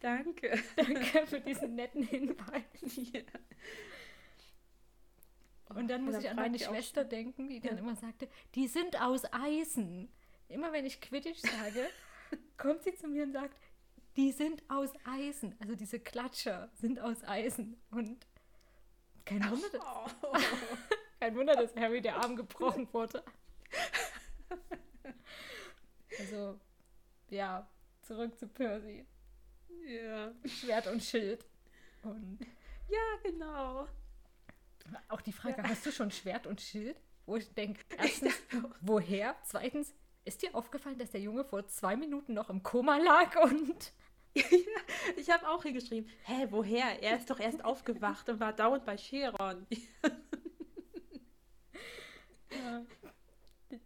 Danke. 0.00 0.58
Danke 0.76 1.26
für 1.26 1.40
diesen 1.40 1.74
netten 1.74 2.02
Hinweis. 2.02 2.64
Ja. 3.12 3.20
Und 5.76 5.88
dann 5.88 6.04
muss 6.04 6.16
ich 6.16 6.28
an 6.28 6.36
meine 6.36 6.58
Schwester 6.58 7.04
denken, 7.04 7.48
die 7.48 7.60
dann 7.60 7.76
ja. 7.76 7.82
immer 7.82 7.94
sagte, 7.94 8.28
die 8.54 8.66
sind 8.66 9.00
aus 9.00 9.22
Eisen. 9.32 10.10
Immer 10.48 10.72
wenn 10.72 10.84
ich 10.84 11.00
Quidditch 11.00 11.38
sage, 11.38 11.88
kommt 12.56 12.82
sie 12.82 12.94
zu 12.94 13.06
mir 13.06 13.22
und 13.22 13.32
sagt, 13.32 13.56
die 14.16 14.32
sind 14.32 14.62
aus 14.68 14.90
Eisen. 15.04 15.54
Also 15.60 15.76
diese 15.76 16.00
Klatscher 16.00 16.70
sind 16.74 16.98
aus 16.98 17.22
Eisen. 17.22 17.80
Und 17.92 18.26
kein 19.24 19.48
Wunder, 19.48 19.68
dass, 19.70 19.82
oh. 20.22 20.36
kein 21.20 21.36
Wunder, 21.36 21.54
dass 21.54 21.76
Harry 21.76 22.00
der 22.00 22.16
Arm 22.16 22.34
gebrochen 22.34 22.88
wurde. 22.92 23.22
Also, 26.18 26.58
ja, 27.30 27.68
zurück 28.02 28.36
zu 28.36 28.48
Percy. 28.48 29.06
Ja. 29.86 30.32
Schwert 30.44 30.86
und 30.86 31.02
Schild. 31.02 31.44
Und 32.02 32.38
ja, 32.88 32.98
genau. 33.22 33.86
Auch 35.08 35.20
die 35.20 35.32
Frage, 35.32 35.62
ja. 35.62 35.68
hast 35.68 35.86
du 35.86 35.92
schon 35.92 36.10
Schwert 36.10 36.46
und 36.46 36.60
Schild? 36.60 37.00
Wo 37.26 37.36
ich 37.36 37.52
denke, 37.54 37.80
erstens, 37.98 38.34
woher? 38.80 39.36
Zweitens, 39.44 39.94
ist 40.24 40.42
dir 40.42 40.54
aufgefallen, 40.54 40.98
dass 40.98 41.10
der 41.10 41.20
Junge 41.20 41.44
vor 41.44 41.66
zwei 41.66 41.96
Minuten 41.96 42.34
noch 42.34 42.50
im 42.50 42.62
Koma 42.62 42.98
lag 42.98 43.36
und. 43.42 43.92
ja, 44.34 44.44
ich 45.16 45.30
habe 45.30 45.48
auch 45.48 45.62
hier 45.62 45.72
geschrieben, 45.72 46.08
hä, 46.24 46.46
woher? 46.50 47.02
Er 47.02 47.16
ist 47.16 47.30
doch 47.30 47.40
erst 47.40 47.64
aufgewacht 47.64 48.28
und 48.28 48.38
war 48.38 48.52
dauernd 48.52 48.84
bei 48.84 48.96
Chiron. 48.96 49.66
ja. 52.50 52.84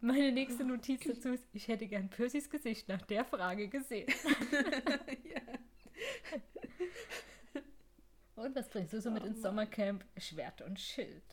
Meine 0.01 0.31
nächste 0.31 0.63
Notiz 0.63 1.03
dazu 1.03 1.29
ist, 1.29 1.47
ich 1.53 1.67
hätte 1.67 1.87
gern 1.87 2.09
Percys 2.09 2.49
Gesicht 2.49 2.87
nach 2.87 3.01
der 3.03 3.25
Frage 3.25 3.67
gesehen. 3.67 4.11
ja. 5.23 5.41
Und 8.35 8.55
was 8.55 8.69
bringst 8.69 8.93
du 8.93 9.01
so 9.01 9.11
mit 9.11 9.23
ins 9.23 9.41
Sommercamp? 9.41 10.03
Schwert 10.17 10.61
und 10.61 10.79
Schild. 10.79 11.23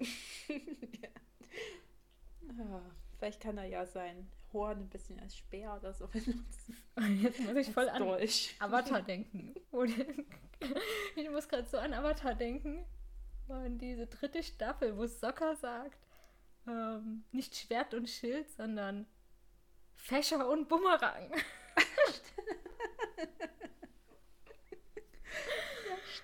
ja. 0.00 1.08
ja. 2.58 2.82
Vielleicht 3.18 3.40
kann 3.40 3.58
er 3.58 3.64
ja 3.64 3.86
sein 3.86 4.30
Horn 4.52 4.78
ein 4.78 4.88
bisschen 4.88 5.20
als 5.20 5.36
Speer 5.36 5.76
oder 5.76 5.92
so 5.92 6.08
benutzen. 6.08 6.76
Jetzt 7.22 7.40
muss 7.40 7.56
ich 7.56 7.70
voll 7.70 7.88
an 7.88 8.02
Dolch. 8.02 8.54
Avatar 8.58 9.02
denken. 9.06 9.54
ich 11.16 11.30
muss 11.30 11.48
gerade 11.48 11.66
so 11.68 11.78
an 11.78 11.92
Avatar 11.92 12.34
denken. 12.34 12.84
Und 13.48 13.78
diese 13.78 14.06
dritte 14.06 14.42
Staffel, 14.42 14.96
wo 14.96 15.06
Sokka 15.06 15.54
sagt, 15.56 15.98
ähm, 16.66 17.24
nicht 17.32 17.56
Schwert 17.56 17.94
und 17.94 18.08
Schild, 18.08 18.50
sondern 18.50 19.06
Fächer 19.94 20.48
und 20.48 20.68
Bumerang. 20.68 21.32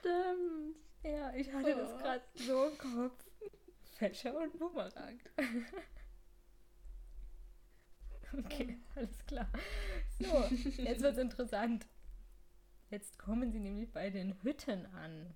Stimmt. 0.05 0.77
Ja, 1.03 1.33
ich 1.35 1.53
hatte 1.53 1.75
oh. 1.75 1.79
das 1.79 1.99
gerade 1.99 2.23
so 2.35 2.67
im 2.67 2.79
Kopf. 2.79 3.25
Fächer 3.99 4.39
und 4.39 4.59
Bumerang. 4.59 5.19
okay, 8.39 8.79
alles 8.97 9.27
klar. 9.27 9.49
So, 10.19 10.45
jetzt 10.83 11.03
wird 11.03 11.13
es 11.13 11.19
interessant. 11.19 11.87
Jetzt 12.91 13.19
kommen 13.19 13.51
sie 13.51 13.61
nämlich 13.61 13.91
bei 13.93 14.11
den 14.11 14.43
Hütten 14.43 14.87
an. 14.87 15.35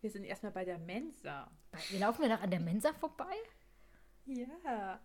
Wir 0.00 0.10
sind 0.10 0.24
erstmal 0.24 0.52
bei 0.52 0.64
der 0.64 0.78
Mensa. 0.78 1.50
Wir 1.90 1.98
laufen 1.98 2.22
ja 2.22 2.28
noch 2.28 2.42
an 2.42 2.50
der 2.50 2.60
Mensa 2.60 2.92
vorbei? 2.92 3.34
Ja. 4.26 5.00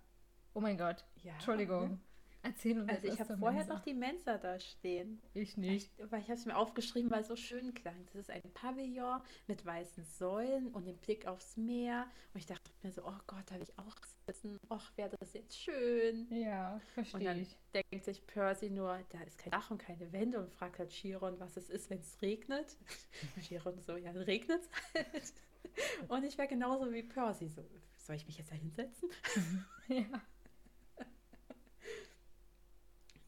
Oh 0.53 0.59
mein 0.59 0.77
Gott. 0.77 1.03
Ja. 1.23 1.33
Entschuldigung. 1.33 1.99
Erzähl 2.43 2.79
uns 2.79 2.89
Also 2.89 3.07
ich 3.07 3.19
habe 3.19 3.37
vorher 3.37 3.59
Mensa. 3.61 3.73
noch 3.73 3.79
die 3.81 3.93
Mensa 3.93 4.37
da 4.37 4.59
stehen. 4.59 5.21
Ich 5.33 5.55
nicht. 5.57 5.91
Ich, 5.97 6.11
weil 6.11 6.19
ich 6.19 6.25
habe 6.27 6.37
es 6.37 6.45
mir 6.45 6.57
aufgeschrieben, 6.57 7.09
weil 7.09 7.21
es 7.21 7.29
so 7.29 7.37
schön 7.37 7.73
klang. 7.73 7.95
Das 8.07 8.15
ist 8.15 8.29
ein 8.29 8.41
Pavillon 8.53 9.21
mit 9.47 9.65
weißen 9.65 10.03
Säulen 10.03 10.67
und 10.67 10.85
dem 10.85 10.97
Blick 10.97 11.25
aufs 11.25 11.55
Meer. 11.55 12.05
Und 12.33 12.41
ich 12.41 12.45
dachte 12.45 12.69
mir 12.83 12.91
so, 12.91 13.03
oh 13.05 13.17
Gott, 13.27 13.43
da 13.47 13.55
will 13.55 13.63
ich 13.63 13.79
auch 13.79 13.95
sitzen. 14.27 14.57
Och, 14.69 14.91
wäre 14.97 15.11
das 15.19 15.33
jetzt 15.33 15.57
schön. 15.57 16.27
Ja, 16.29 16.81
verstehe 16.93 17.19
Und 17.19 17.25
dann 17.25 17.41
ich. 17.41 17.57
denkt 17.73 18.05
sich 18.05 18.27
Percy 18.27 18.69
nur, 18.69 18.99
da 19.09 19.21
ist 19.21 19.37
kein 19.37 19.51
Dach 19.51 19.71
und 19.71 19.77
keine 19.77 20.11
Wände 20.11 20.39
und 20.39 20.51
fragt 20.51 20.79
halt 20.79 20.89
Chiron, 20.91 21.39
was 21.39 21.55
es 21.55 21.69
ist, 21.69 21.89
wenn 21.89 21.99
es 21.99 22.21
regnet. 22.21 22.75
Und 23.35 23.41
Chiron 23.45 23.79
so, 23.79 23.95
ja, 23.95 24.11
regnet 24.11 24.61
es 24.61 24.69
halt. 24.93 25.33
Und 26.09 26.23
ich 26.25 26.37
wäre 26.37 26.49
genauso 26.49 26.91
wie 26.91 27.03
Percy 27.03 27.47
so, 27.47 27.63
soll 27.97 28.17
ich 28.17 28.27
mich 28.27 28.37
jetzt 28.37 28.51
da 28.51 28.55
hinsetzen? 28.55 29.09
ja. 29.87 30.21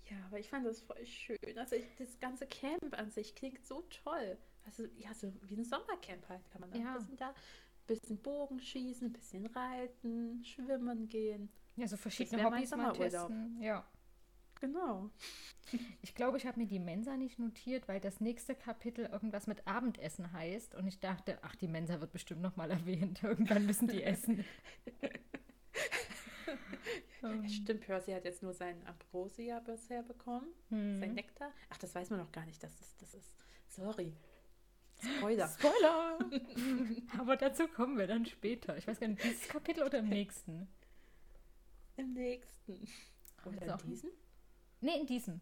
Ja, 0.09 0.17
aber 0.27 0.39
ich 0.39 0.49
fand 0.49 0.65
das 0.65 0.81
voll 0.81 1.05
schön. 1.05 1.37
Also 1.57 1.75
ich, 1.75 1.85
das 1.97 2.19
ganze 2.19 2.45
Camp 2.45 2.97
an 2.97 3.09
sich 3.09 3.35
klingt 3.35 3.65
so 3.65 3.81
toll. 4.03 4.37
Also 4.65 4.85
ja, 4.97 5.13
so 5.13 5.31
wie 5.43 5.55
ein 5.55 5.63
Sommercamp 5.63 6.27
halt 6.29 6.49
kann 6.51 6.61
man 6.61 6.71
da 6.71 6.77
ja. 6.77 6.91
ein 6.91 6.97
bisschen 6.97 7.17
da, 7.17 7.29
ein 7.29 7.35
bisschen 7.87 8.17
Bogen 8.17 8.59
schießen, 8.59 9.07
ein 9.07 9.13
bisschen 9.13 9.45
reiten, 9.47 10.43
schwimmen 10.43 11.07
gehen. 11.07 11.49
Ja, 11.75 11.87
so 11.87 11.97
verschiedene 11.97 12.43
Hobbys 12.43 12.71
mal 12.71 12.93
testen. 12.93 13.61
Ja. 13.61 13.85
Genau. 14.61 15.09
Ich 16.01 16.15
glaube, 16.15 16.37
ich 16.37 16.45
habe 16.45 16.59
mir 16.59 16.67
die 16.67 16.79
Mensa 16.79 17.17
nicht 17.17 17.39
notiert, 17.39 17.87
weil 17.87 17.99
das 17.99 18.21
nächste 18.21 18.55
Kapitel 18.55 19.05
irgendwas 19.05 19.47
mit 19.47 19.67
Abendessen 19.67 20.31
heißt. 20.31 20.75
Und 20.75 20.87
ich 20.87 20.99
dachte, 20.99 21.39
ach, 21.41 21.55
die 21.55 21.67
Mensa 21.67 21.99
wird 21.99 22.13
bestimmt 22.13 22.41
nochmal 22.41 22.71
erwähnt. 22.71 23.21
Irgendwann 23.23 23.65
müssen 23.65 23.87
die 23.87 24.03
essen. 24.03 24.45
ja, 27.21 27.47
stimmt, 27.47 27.81
Percy 27.81 28.11
hat 28.11 28.25
jetzt 28.25 28.43
nur 28.43 28.53
seinen 28.53 28.85
Ambrosia 28.85 29.59
bisher 29.59 30.03
bekommen. 30.03 30.47
Hm. 30.69 30.99
Sein 30.99 31.13
Nektar. 31.13 31.51
Ach, 31.69 31.77
das 31.77 31.93
weiß 31.95 32.09
man 32.09 32.19
noch 32.19 32.31
gar 32.31 32.45
nicht, 32.45 32.61
dass 32.63 32.77
das, 32.77 32.95
das 32.97 33.13
ist. 33.13 33.35
Sorry. 33.67 34.13
Spoiler. 34.99 35.47
Spoiler! 35.59 36.19
Aber 37.19 37.35
dazu 37.35 37.67
kommen 37.67 37.97
wir 37.97 38.07
dann 38.07 38.25
später. 38.25 38.77
Ich 38.77 38.87
weiß 38.87 38.99
gar 38.99 39.07
nicht, 39.07 39.23
dieses 39.23 39.47
Kapitel 39.47 39.83
oder 39.83 39.99
im 39.99 40.09
nächsten? 40.09 40.67
Im 41.97 42.13
nächsten. 42.13 42.87
Oder 43.45 43.79
in 43.81 43.89
diesem? 43.89 44.09
Nee, 44.81 44.99
in 44.99 45.05
diesem. 45.05 45.41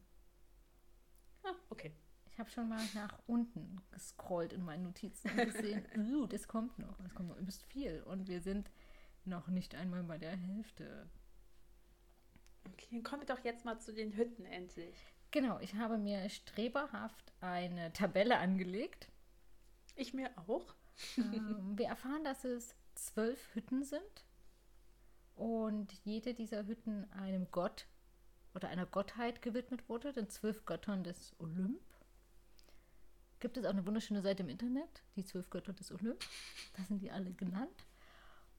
Ah, 1.43 1.55
okay. 1.69 1.93
Ich 2.25 2.39
habe 2.39 2.49
schon 2.49 2.67
mal 2.67 2.83
nach 2.95 3.19
unten 3.27 3.81
gescrollt 3.91 4.53
in 4.53 4.63
meinen 4.63 4.83
Notizen 4.83 5.29
und 5.29 5.38
gesehen, 5.38 5.86
uh, 5.97 6.25
das 6.25 6.47
kommt 6.47 6.79
noch. 6.79 6.99
Das 7.01 7.13
kommt 7.13 7.29
noch 7.29 7.38
übelst 7.38 7.63
viel. 7.63 8.01
Und 8.03 8.27
wir 8.27 8.41
sind 8.41 8.71
noch 9.25 9.47
nicht 9.49 9.75
einmal 9.75 10.03
bei 10.03 10.17
der 10.17 10.36
Hälfte. 10.36 11.09
Okay, 12.65 12.88
dann 12.91 13.04
kommen 13.04 13.21
wir 13.28 13.36
doch 13.36 13.43
jetzt 13.43 13.65
mal 13.65 13.80
zu 13.80 13.93
den 13.93 14.15
Hütten 14.15 14.45
endlich. 14.45 14.95
Genau, 15.32 15.60
ich 15.60 15.73
habe 15.76 15.97
mir 15.97 16.30
streberhaft 16.30 17.34
eine 17.41 17.91
Tabelle 17.93 18.38
angelegt. 18.38 19.08
Ich 19.95 20.13
mir 20.13 20.30
auch. 20.47 20.76
ähm, 21.17 21.73
wir 21.76 21.88
erfahren, 21.88 22.23
dass 22.23 22.43
es 22.43 22.76
zwölf 22.93 23.56
Hütten 23.56 23.84
sind 23.84 24.26
und 25.36 25.91
jede 26.04 26.34
dieser 26.34 26.67
Hütten 26.67 27.12
einem 27.12 27.49
Gott 27.52 27.88
oder 28.54 28.69
einer 28.69 28.86
Gottheit 28.86 29.41
gewidmet 29.41 29.89
wurde, 29.89 30.13
den 30.13 30.30
zwölf 30.30 30.65
Göttern 30.65 31.04
des 31.04 31.34
Olymp. 31.39 31.82
Gibt 33.39 33.58
es 33.58 33.65
auch 33.65 33.71
eine 33.71 33.86
wunderschöne 33.86 34.21
Seite 34.21 34.43
im 34.43 34.49
Internet, 34.49 35.04
die 35.15 35.26
zwölf 35.26 35.49
Götter 35.49 35.73
des 35.73 35.91
Olymp. 35.91 36.23
Da 36.78 36.84
sind 36.84 37.02
die 37.02 37.12
alle 37.12 37.34
genannt. 37.34 37.88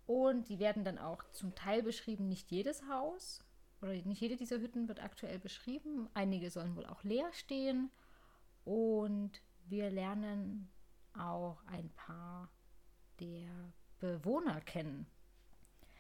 Und 0.07 0.49
die 0.49 0.59
werden 0.59 0.85
dann 0.85 0.99
auch 0.99 1.25
zum 1.31 1.55
Teil 1.55 1.83
beschrieben, 1.83 2.29
nicht 2.29 2.51
jedes 2.51 2.87
Haus 2.89 3.43
oder 3.85 3.93
nicht 3.93 4.21
jede 4.21 4.37
dieser 4.37 4.61
Hütten 4.61 4.89
wird 4.89 5.03
aktuell 5.03 5.39
beschrieben. 5.39 6.09
Einige 6.15 6.51
sollen 6.51 6.75
wohl 6.75 6.87
auch 6.87 7.05
leer 7.05 7.31
stehen. 7.33 7.91
Und 8.65 9.43
wir 9.67 9.91
lernen 9.91 10.71
auch 11.13 11.63
ein 11.67 11.91
paar 11.91 12.51
der 13.21 13.73
Bewohner 13.99 14.61
kennen. 14.63 15.07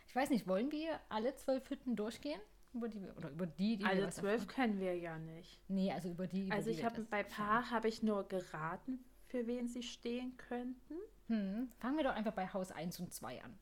Ich 0.09 0.16
weiß 0.16 0.31
nicht, 0.31 0.47
wollen 0.47 0.73
wir 0.73 0.99
alle 1.11 1.35
zwölf 1.35 1.68
Hütten 1.68 1.94
durchgehen? 1.94 2.40
Über 2.73 2.88
die, 2.88 2.99
oder 3.11 3.31
über 3.31 3.47
die, 3.47 3.77
die 3.77 3.85
Alle 3.85 4.09
zwölf 4.11 4.49
kennen 4.49 4.81
wir 4.81 4.97
ja 4.97 5.18
nicht. 5.18 5.62
Nee, 5.68 5.92
also 5.92 6.09
über 6.11 6.27
die. 6.27 6.47
Über 6.47 6.55
also 6.55 6.70
die 6.70 6.77
ich 6.77 6.85
habe 6.85 7.03
bei 7.03 7.23
Paar 7.23 7.70
habe 7.70 7.88
ich 7.88 8.03
nur 8.03 8.27
geraten, 8.27 9.05
für 9.27 9.47
wen 9.47 9.68
sie 9.68 9.83
stehen 9.83 10.37
könnten. 10.37 10.94
Hm. 11.29 11.70
Fangen 11.79 11.97
wir 11.97 12.05
doch 12.05 12.14
einfach 12.14 12.33
bei 12.33 12.49
Haus 12.49 12.73
1 12.73 12.99
und 12.99 13.12
2 13.12 13.44
an. 13.44 13.59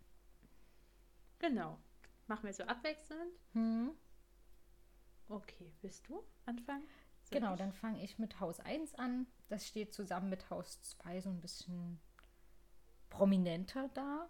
Genau. 1.40 1.78
Machen 2.26 2.44
wir 2.44 2.54
so 2.54 2.62
abwechselnd. 2.64 3.32
Hm. 3.52 3.90
Okay, 5.32 5.72
willst 5.80 6.06
du 6.08 6.22
anfangen? 6.44 6.86
Soll 7.22 7.40
genau, 7.40 7.54
ich? 7.54 7.58
dann 7.58 7.72
fange 7.72 8.04
ich 8.04 8.18
mit 8.18 8.38
Haus 8.38 8.60
1 8.60 8.96
an. 8.96 9.26
Das 9.48 9.66
steht 9.66 9.94
zusammen 9.94 10.28
mit 10.28 10.50
Haus 10.50 10.82
2 10.82 11.22
so 11.22 11.30
ein 11.30 11.40
bisschen 11.40 11.98
prominenter 13.08 13.88
da. 13.94 14.28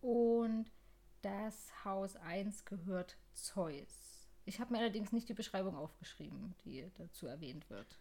Und 0.00 0.72
das 1.20 1.84
Haus 1.84 2.16
1 2.16 2.64
gehört 2.64 3.18
Zeus. 3.34 4.30
Ich 4.46 4.58
habe 4.58 4.72
mir 4.72 4.78
allerdings 4.78 5.12
nicht 5.12 5.28
die 5.28 5.34
Beschreibung 5.34 5.76
aufgeschrieben, 5.76 6.54
die 6.64 6.90
dazu 6.94 7.26
erwähnt 7.26 7.68
wird. 7.68 7.98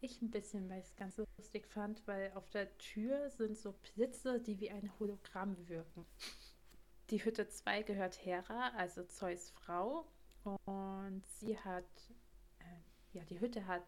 Ich 0.00 0.22
ein 0.22 0.30
bisschen, 0.30 0.70
weil 0.70 0.80
ich 0.80 0.86
es 0.86 0.96
ganz 0.96 1.18
lustig 1.18 1.66
fand, 1.66 2.06
weil 2.06 2.32
auf 2.32 2.48
der 2.48 2.78
Tür 2.78 3.28
sind 3.28 3.58
so 3.58 3.72
Blitze, 3.72 4.40
die 4.40 4.58
wie 4.60 4.70
ein 4.70 4.90
Hologramm 4.98 5.68
wirken. 5.68 6.06
Die 7.10 7.22
Hütte 7.22 7.48
2 7.48 7.82
gehört 7.82 8.24
Hera, 8.24 8.70
also 8.70 9.04
Zeus 9.04 9.50
Frau. 9.50 10.06
Und 10.44 11.22
sie 11.26 11.58
hat, 11.58 12.12
äh, 12.58 13.18
ja, 13.18 13.24
die 13.24 13.40
Hütte 13.40 13.66
hat 13.66 13.84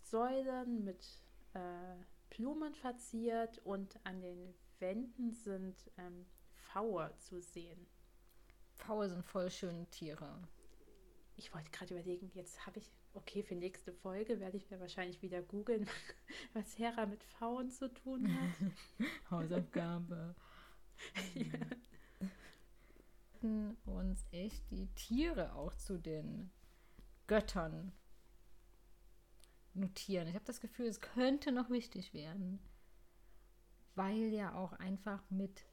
Säulen 0.00 0.84
mit 0.84 1.06
äh, 1.54 1.96
Blumen 2.30 2.74
verziert 2.74 3.58
und 3.64 3.98
an 4.04 4.20
den 4.20 4.54
Wänden 4.78 5.32
sind 5.32 5.76
ähm, 5.98 6.26
Pfaue 6.54 7.14
zu 7.18 7.40
sehen. 7.40 7.86
Pfaue 8.76 9.08
sind 9.08 9.24
voll 9.24 9.50
schöne 9.50 9.86
Tiere. 9.90 10.46
Ich 11.36 11.52
wollte 11.54 11.70
gerade 11.70 11.94
überlegen, 11.94 12.30
jetzt 12.34 12.64
habe 12.66 12.78
ich, 12.78 12.90
okay, 13.14 13.42
für 13.42 13.54
nächste 13.54 13.92
Folge 13.92 14.38
werde 14.40 14.56
ich 14.56 14.70
mir 14.70 14.78
wahrscheinlich 14.78 15.22
wieder 15.22 15.42
googeln, 15.42 15.88
was 16.52 16.78
Hera 16.78 17.06
mit 17.06 17.24
Pfauen 17.24 17.70
zu 17.70 17.92
tun 17.92 18.28
hat. 18.28 19.08
Hausaufgabe. 19.30 20.34
ja. 21.34 21.58
Uns 23.84 24.24
echt 24.30 24.70
die 24.70 24.86
Tiere 24.94 25.54
auch 25.54 25.74
zu 25.74 25.98
den 25.98 26.50
Göttern 27.26 27.92
notieren. 29.74 30.28
Ich 30.28 30.34
habe 30.34 30.44
das 30.44 30.60
Gefühl, 30.60 30.86
es 30.86 31.00
könnte 31.00 31.50
noch 31.52 31.70
wichtig 31.70 32.12
werden, 32.14 32.60
weil 33.94 34.32
ja 34.32 34.54
auch 34.54 34.72
einfach 34.74 35.22
mit 35.30 35.64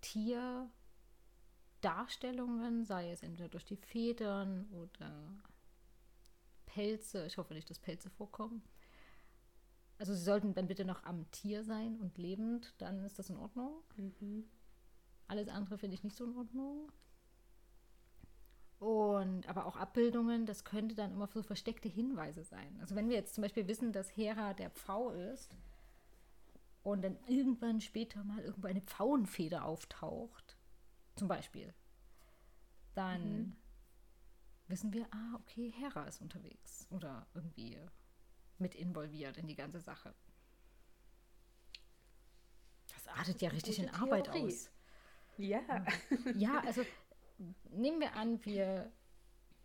Tierdarstellungen, 0.00 2.84
sei 2.84 3.10
es 3.10 3.22
entweder 3.22 3.48
durch 3.48 3.64
die 3.64 3.76
Federn 3.76 4.66
oder 4.70 5.28
Pelze, 6.66 7.26
ich 7.26 7.38
hoffe 7.38 7.54
nicht, 7.54 7.70
dass 7.70 7.78
Pelze 7.78 8.10
vorkommen. 8.10 8.62
Also 9.98 10.14
sie 10.14 10.22
sollten 10.22 10.54
dann 10.54 10.68
bitte 10.68 10.84
noch 10.84 11.02
am 11.04 11.28
Tier 11.32 11.64
sein 11.64 11.98
und 11.98 12.18
lebend, 12.18 12.74
dann 12.78 13.04
ist 13.04 13.18
das 13.18 13.30
in 13.30 13.36
Ordnung. 13.36 13.82
Mhm. 13.96 14.44
Alles 15.28 15.48
andere 15.48 15.78
finde 15.78 15.94
ich 15.94 16.04
nicht 16.04 16.16
so 16.16 16.24
in 16.24 16.36
Ordnung. 16.36 16.90
Und 18.78 19.48
aber 19.48 19.66
auch 19.66 19.76
Abbildungen, 19.76 20.46
das 20.46 20.64
könnte 20.64 20.94
dann 20.94 21.12
immer 21.12 21.28
so 21.28 21.42
versteckte 21.42 21.88
Hinweise 21.88 22.44
sein. 22.44 22.78
Also 22.80 22.94
wenn 22.94 23.08
wir 23.08 23.16
jetzt 23.16 23.34
zum 23.34 23.42
Beispiel 23.42 23.66
wissen, 23.66 23.92
dass 23.92 24.16
Hera 24.16 24.54
der 24.54 24.70
Pfau 24.70 25.10
ist, 25.10 25.56
und 26.82 27.02
dann 27.02 27.18
irgendwann 27.26 27.80
später 27.80 28.24
mal 28.24 28.40
irgendwo 28.40 28.68
eine 28.68 28.80
Pfauenfeder 28.80 29.64
auftaucht, 29.64 30.56
zum 31.16 31.28
Beispiel, 31.28 31.74
dann 32.94 33.38
mhm. 33.38 33.56
wissen 34.68 34.92
wir, 34.92 35.06
ah, 35.12 35.34
okay, 35.40 35.70
Hera 35.70 36.04
ist 36.04 36.20
unterwegs 36.20 36.86
oder 36.90 37.26
irgendwie 37.34 37.78
mit 38.58 38.74
involviert 38.74 39.36
in 39.36 39.46
die 39.46 39.54
ganze 39.54 39.80
Sache. 39.80 40.14
Das 42.94 43.08
artet 43.08 43.42
ja 43.42 43.50
richtig 43.50 43.78
in 43.78 43.90
Arbeit 43.90 44.28
aus. 44.30 44.70
Ja. 45.38 45.60
Ja, 46.36 46.62
also 46.66 46.84
nehmen 47.70 48.00
wir 48.00 48.14
an, 48.16 48.44
wir 48.44 48.92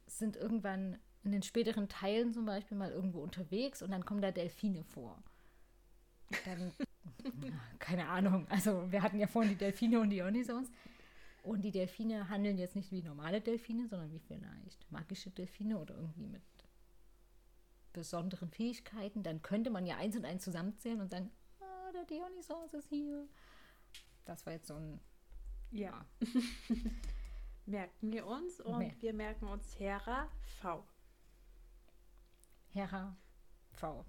sind 0.07 0.35
irgendwann 0.35 0.99
in 1.23 1.31
den 1.31 1.43
späteren 1.43 1.89
Teilen 1.89 2.33
zum 2.33 2.45
Beispiel 2.45 2.77
mal 2.77 2.91
irgendwo 2.91 3.21
unterwegs 3.21 3.81
und 3.81 3.91
dann 3.91 4.05
kommen 4.05 4.21
da 4.21 4.31
Delfine 4.31 4.83
vor. 4.83 5.21
Dann 6.45 6.71
keine 7.79 8.07
Ahnung. 8.07 8.47
Also 8.49 8.91
wir 8.91 9.01
hatten 9.01 9.19
ja 9.19 9.27
vorhin 9.27 9.51
die 9.51 9.57
Delfine 9.57 9.99
und 9.99 10.09
die 10.09 10.21
Onisons. 10.21 10.69
Und 11.43 11.61
die 11.61 11.71
Delfine 11.71 12.29
handeln 12.29 12.57
jetzt 12.57 12.75
nicht 12.75 12.91
wie 12.91 13.01
normale 13.01 13.41
Delfine, 13.41 13.87
sondern 13.87 14.11
wie 14.11 14.19
vielleicht 14.19 14.89
magische 14.91 15.29
Delfine 15.29 15.77
oder 15.77 15.95
irgendwie 15.95 16.27
mit 16.27 16.41
besonderen 17.91 18.49
Fähigkeiten. 18.49 19.23
Dann 19.23 19.41
könnte 19.41 19.69
man 19.69 19.85
ja 19.85 19.97
eins 19.97 20.15
und 20.15 20.25
eins 20.25 20.43
zusammenzählen 20.43 21.01
und 21.01 21.09
sagen, 21.09 21.31
ah, 21.59 21.91
der 21.91 22.05
Dionysos 22.05 22.73
ist 22.73 22.87
hier. 22.87 23.27
Das 24.25 24.45
war 24.45 24.53
jetzt 24.53 24.67
so 24.67 24.75
ein... 24.75 24.99
Ja. 25.73 26.05
merken 27.65 28.11
wir 28.11 28.27
uns 28.27 28.61
und 28.61 28.77
Mer 28.77 28.93
wir 28.99 29.13
merken 29.13 29.47
uns 29.47 29.79
Hera 29.79 30.29
V. 30.61 30.85
Hera 32.69 33.17
V. 33.71 34.05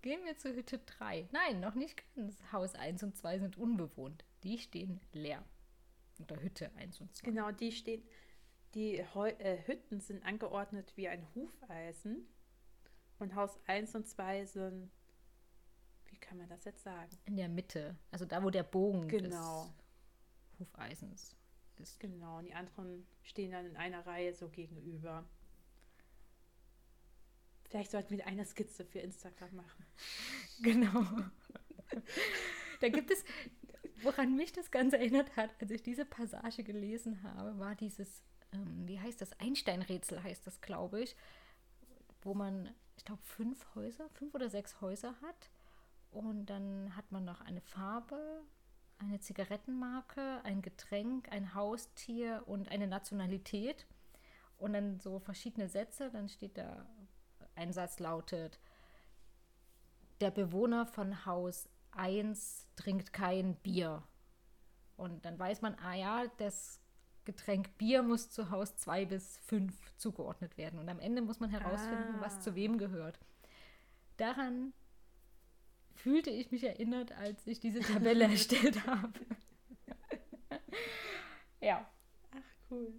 Gehen 0.00 0.24
wir 0.24 0.38
zur 0.38 0.54
Hütte 0.54 0.78
3. 0.78 1.28
Nein, 1.32 1.60
noch 1.60 1.74
nicht 1.74 2.02
ganz. 2.14 2.40
Haus 2.52 2.74
1 2.74 3.02
und 3.02 3.16
2 3.16 3.40
sind 3.40 3.58
unbewohnt. 3.58 4.24
Die 4.44 4.58
stehen 4.58 5.00
leer. 5.12 5.44
Oder 6.20 6.40
Hütte 6.40 6.70
1 6.76 7.00
und 7.00 7.14
2. 7.16 7.30
Genau, 7.30 7.50
die 7.50 7.72
stehen. 7.72 8.02
Die 8.74 9.04
Heu 9.14 9.28
äh, 9.28 9.66
Hütten 9.66 10.00
sind 10.00 10.24
angeordnet 10.24 10.92
wie 10.96 11.08
ein 11.08 11.26
Hufeisen. 11.34 12.28
Und 13.18 13.34
Haus 13.34 13.58
1 13.66 13.94
und 13.96 14.06
2 14.06 14.46
sind. 14.46 14.90
Wie 16.06 16.16
kann 16.16 16.38
man 16.38 16.48
das 16.48 16.64
jetzt 16.64 16.84
sagen? 16.84 17.10
In 17.24 17.36
der 17.36 17.48
Mitte. 17.48 17.96
Also 18.10 18.24
da, 18.24 18.42
wo 18.42 18.50
der 18.50 18.62
Bogen 18.62 19.08
genau. 19.08 19.64
des 19.64 19.79
Hufeisens 20.60 21.36
ist. 21.80 21.98
Genau, 21.98 22.38
und 22.38 22.44
die 22.44 22.54
anderen 22.54 23.06
stehen 23.22 23.52
dann 23.52 23.66
in 23.66 23.76
einer 23.76 24.06
Reihe 24.06 24.34
so 24.34 24.48
gegenüber. 24.48 25.24
Vielleicht 27.64 27.90
sollten 27.90 28.16
wir 28.16 28.26
eine 28.26 28.44
Skizze 28.44 28.84
für 28.84 29.00
Instagram 29.00 29.56
machen. 29.56 29.86
Genau. 30.62 31.06
da 32.80 32.90
gibt 32.90 33.10
es, 33.10 33.24
woran 34.02 34.36
mich 34.36 34.52
das 34.52 34.70
Ganze 34.70 34.98
erinnert 34.98 35.34
hat, 35.36 35.50
als 35.58 35.70
ich 35.70 35.82
diese 35.82 36.04
Passage 36.04 36.64
gelesen 36.64 37.22
habe, 37.22 37.58
war 37.58 37.74
dieses, 37.74 38.22
ähm, 38.52 38.86
wie 38.86 39.00
heißt 39.00 39.22
das, 39.22 39.32
Einstein-Rätsel 39.40 40.22
heißt 40.22 40.46
das, 40.46 40.60
glaube 40.60 41.00
ich, 41.00 41.16
wo 42.20 42.34
man, 42.34 42.68
ich 42.98 43.06
glaube, 43.06 43.22
fünf 43.22 43.74
Häuser, 43.74 44.10
fünf 44.10 44.34
oder 44.34 44.50
sechs 44.50 44.82
Häuser 44.82 45.14
hat. 45.22 45.50
Und 46.10 46.46
dann 46.46 46.94
hat 46.94 47.10
man 47.10 47.24
noch 47.24 47.40
eine 47.40 47.62
Farbe, 47.62 48.42
eine 49.00 49.20
Zigarettenmarke, 49.20 50.40
ein 50.44 50.62
Getränk, 50.62 51.30
ein 51.32 51.54
Haustier 51.54 52.42
und 52.46 52.70
eine 52.70 52.86
Nationalität. 52.86 53.86
Und 54.58 54.74
dann 54.74 55.00
so 55.00 55.18
verschiedene 55.18 55.68
Sätze. 55.68 56.10
Dann 56.10 56.28
steht 56.28 56.58
da, 56.58 56.86
ein 57.54 57.72
Satz 57.72 57.98
lautet, 57.98 58.60
der 60.20 60.30
Bewohner 60.30 60.86
von 60.86 61.24
Haus 61.24 61.68
1 61.92 62.68
trinkt 62.76 63.12
kein 63.12 63.54
Bier. 63.56 64.02
Und 64.96 65.24
dann 65.24 65.38
weiß 65.38 65.62
man, 65.62 65.74
ah 65.76 65.94
ja, 65.94 66.24
das 66.36 66.78
Getränk 67.24 67.78
Bier 67.78 68.02
muss 68.02 68.30
zu 68.30 68.50
Haus 68.50 68.76
2 68.76 69.06
bis 69.06 69.38
5 69.38 69.74
zugeordnet 69.96 70.58
werden. 70.58 70.78
Und 70.78 70.88
am 70.88 71.00
Ende 71.00 71.22
muss 71.22 71.40
man 71.40 71.50
herausfinden, 71.50 72.16
ah. 72.18 72.20
was 72.20 72.40
zu 72.40 72.54
wem 72.54 72.76
gehört. 72.76 73.18
Daran 74.18 74.74
fühlte 75.94 76.30
ich 76.30 76.50
mich 76.50 76.64
erinnert, 76.64 77.12
als 77.12 77.46
ich 77.46 77.60
diese 77.60 77.80
Tabelle 77.80 78.24
erstellt 78.30 78.86
habe. 78.86 79.12
ja. 81.60 81.88
Ach, 82.32 82.70
cool. 82.70 82.92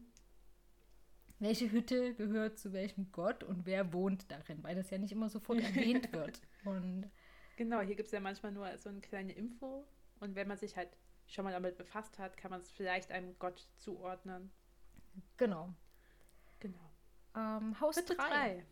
Welche 1.39 1.71
Hütte 1.71 2.13
gehört 2.13 2.59
zu 2.59 2.71
welchem 2.71 3.11
Gott 3.11 3.43
und 3.43 3.65
wer 3.65 3.93
wohnt 3.93 4.29
darin? 4.31 4.61
Weil 4.63 4.75
das 4.75 4.91
ja 4.91 4.99
nicht 4.99 5.11
immer 5.11 5.29
sofort 5.29 5.59
erwähnt 5.59 6.13
wird. 6.13 6.39
Und 6.65 7.09
genau, 7.57 7.81
hier 7.81 7.95
gibt 7.95 8.07
es 8.07 8.11
ja 8.11 8.19
manchmal 8.19 8.51
nur 8.51 8.77
so 8.77 8.89
eine 8.89 9.01
kleine 9.01 9.33
Info. 9.33 9.83
Und 10.19 10.35
wenn 10.35 10.47
man 10.47 10.57
sich 10.57 10.77
halt 10.77 10.89
schon 11.27 11.43
mal 11.43 11.51
damit 11.51 11.77
befasst 11.77 12.19
hat, 12.19 12.37
kann 12.37 12.51
man 12.51 12.59
es 12.59 12.69
vielleicht 12.69 13.11
einem 13.11 13.35
Gott 13.39 13.67
zuordnen. 13.77 14.51
Genau. 15.37 15.73
Genau. 16.59 16.91
Ähm, 17.35 17.79
Haus 17.79 17.95
3. 17.95 18.63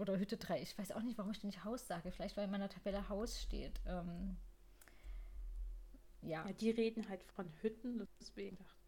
Oder 0.00 0.18
Hütte 0.18 0.36
3. 0.36 0.62
Ich 0.62 0.78
weiß 0.78 0.92
auch 0.92 1.02
nicht, 1.02 1.18
warum 1.18 1.30
ich 1.30 1.44
nicht 1.44 1.64
Haus 1.64 1.86
sage. 1.86 2.10
Vielleicht, 2.10 2.36
weil 2.36 2.44
in 2.44 2.50
meiner 2.50 2.70
Tabelle 2.70 3.08
Haus 3.08 3.40
steht. 3.40 3.80
Ähm, 3.86 4.36
ja. 6.22 6.46
ja. 6.46 6.52
Die 6.52 6.70
reden 6.70 7.08
halt 7.08 7.22
von 7.22 7.46
Hütten, 7.60 8.08
deswegen 8.18 8.56
dachte 8.56 8.80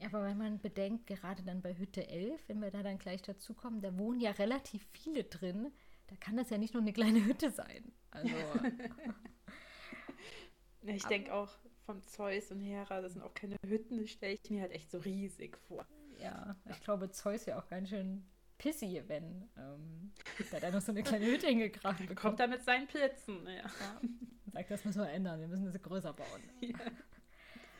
ja, 0.00 0.08
aber 0.08 0.24
wenn 0.24 0.38
man 0.38 0.60
bedenkt, 0.60 1.06
gerade 1.06 1.42
dann 1.42 1.60
bei 1.60 1.76
Hütte 1.76 2.06
11, 2.06 2.48
wenn 2.48 2.60
wir 2.60 2.70
da 2.70 2.82
dann 2.82 2.98
gleich 2.98 3.22
dazukommen, 3.22 3.80
da 3.80 3.96
wohnen 3.98 4.20
ja 4.20 4.30
relativ 4.32 4.86
viele 4.92 5.24
drin. 5.24 5.72
Da 6.06 6.16
kann 6.16 6.36
das 6.36 6.50
ja 6.50 6.58
nicht 6.58 6.74
nur 6.74 6.82
eine 6.82 6.92
kleine 6.92 7.24
Hütte 7.24 7.50
sein. 7.50 7.92
Also. 8.10 8.28
ich 10.82 11.04
denke 11.06 11.34
auch 11.34 11.50
von 11.84 12.02
Zeus 12.02 12.52
und 12.52 12.60
Hera, 12.60 13.00
das 13.00 13.14
sind 13.14 13.22
auch 13.22 13.34
keine 13.34 13.56
Hütten, 13.66 13.98
das 13.98 14.10
stelle 14.10 14.34
ich 14.34 14.50
mir 14.50 14.62
halt 14.62 14.72
echt 14.72 14.90
so 14.90 14.98
riesig 14.98 15.56
vor. 15.56 15.84
Ja, 16.20 16.56
ich 16.68 16.80
glaube, 16.80 17.10
Zeus 17.10 17.46
ja 17.46 17.58
auch 17.58 17.68
ganz 17.68 17.88
schön 17.88 18.24
pissy, 18.58 19.02
wenn 19.06 19.48
ähm, 19.56 20.12
da 20.50 20.60
dann 20.60 20.74
noch 20.74 20.80
so 20.80 20.92
eine 20.92 21.02
kleine 21.02 21.26
Hütte 21.26 21.46
hingekracht 21.46 22.00
bekommt. 22.00 22.18
Kommt 22.18 22.40
da 22.40 22.46
mit 22.46 22.62
seinen 22.64 22.86
Blitzen, 22.86 23.46
ja. 23.46 23.62
ja. 23.62 24.00
Sagt, 24.52 24.70
das 24.70 24.84
müssen 24.84 25.00
wir 25.00 25.10
ändern, 25.10 25.40
wir 25.40 25.48
müssen 25.48 25.64
das 25.64 25.80
größer 25.80 26.12
bauen. 26.12 26.42
Ja. 26.60 26.78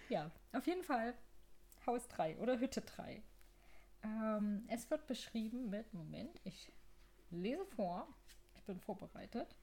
ja, 0.08 0.30
auf 0.52 0.66
jeden 0.66 0.84
Fall 0.84 1.14
Haus 1.86 2.06
3 2.08 2.38
oder 2.38 2.58
Hütte 2.58 2.80
3. 2.80 3.22
Ähm, 4.04 4.64
es 4.68 4.88
wird 4.90 5.06
beschrieben 5.06 5.68
mit, 5.68 5.92
Moment, 5.92 6.40
ich 6.44 6.72
lese 7.30 7.66
vor, 7.66 8.08
ich 8.54 8.62
bin 8.62 8.78
vorbereitet. 8.78 9.56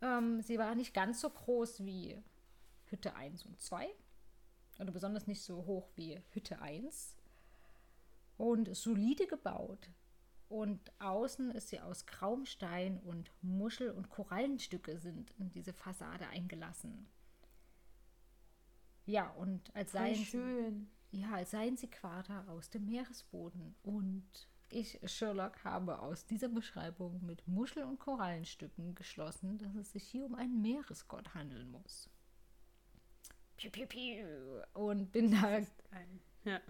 Ähm, 0.00 0.40
sie 0.40 0.58
war 0.58 0.74
nicht 0.74 0.94
ganz 0.94 1.20
so 1.20 1.28
groß 1.28 1.84
wie 1.84 2.22
Hütte 2.86 3.14
1 3.14 3.44
und 3.44 3.60
2 3.60 3.88
oder 4.78 4.92
besonders 4.92 5.26
nicht 5.26 5.42
so 5.42 5.66
hoch 5.66 5.90
wie 5.96 6.20
Hütte 6.30 6.62
1 6.62 7.16
und 8.40 8.74
solide 8.74 9.26
gebaut. 9.26 9.90
Und 10.48 10.80
außen 10.98 11.50
ist 11.52 11.68
sie 11.68 11.80
aus 11.80 12.06
grauem 12.06 12.46
Stein 12.46 12.98
und 12.98 13.30
Muschel- 13.42 13.92
und 13.92 14.08
Korallenstücke 14.08 14.98
sind 14.98 15.30
in 15.38 15.50
diese 15.50 15.72
Fassade 15.72 16.26
eingelassen. 16.26 17.06
Ja, 19.06 19.28
und 19.30 19.74
als 19.76 19.92
seien, 19.92 20.16
schön. 20.16 20.88
Sie, 21.12 21.20
ja, 21.20 21.32
als 21.34 21.50
seien 21.50 21.76
sie 21.76 21.88
Quader 21.88 22.48
aus 22.48 22.70
dem 22.70 22.86
Meeresboden. 22.86 23.76
Und 23.82 24.48
ich, 24.70 24.98
Sherlock, 25.04 25.62
habe 25.62 26.00
aus 26.00 26.26
dieser 26.26 26.48
Beschreibung 26.48 27.24
mit 27.24 27.46
Muschel- 27.46 27.84
und 27.84 27.98
Korallenstücken 27.98 28.94
geschlossen, 28.94 29.58
dass 29.58 29.74
es 29.74 29.92
sich 29.92 30.04
hier 30.04 30.24
um 30.24 30.34
einen 30.34 30.62
Meeresgott 30.62 31.34
handeln 31.34 31.70
muss. 31.70 32.08
Piu, 33.56 33.70
piu, 33.70 33.86
piu. 33.86 34.26
Und 34.72 35.12
bin 35.12 35.30
da 35.30 35.60
ja. 36.44 36.60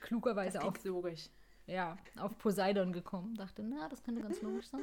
klugerweise 0.00 0.62
auf, 0.62 0.82
logisch. 0.84 1.28
Ja, 1.66 1.96
auf 2.16 2.36
Poseidon 2.38 2.92
gekommen. 2.92 3.34
Dachte, 3.34 3.62
na, 3.62 3.88
das 3.88 4.02
könnte 4.02 4.22
ganz 4.22 4.42
logisch 4.42 4.66
sein. 4.66 4.80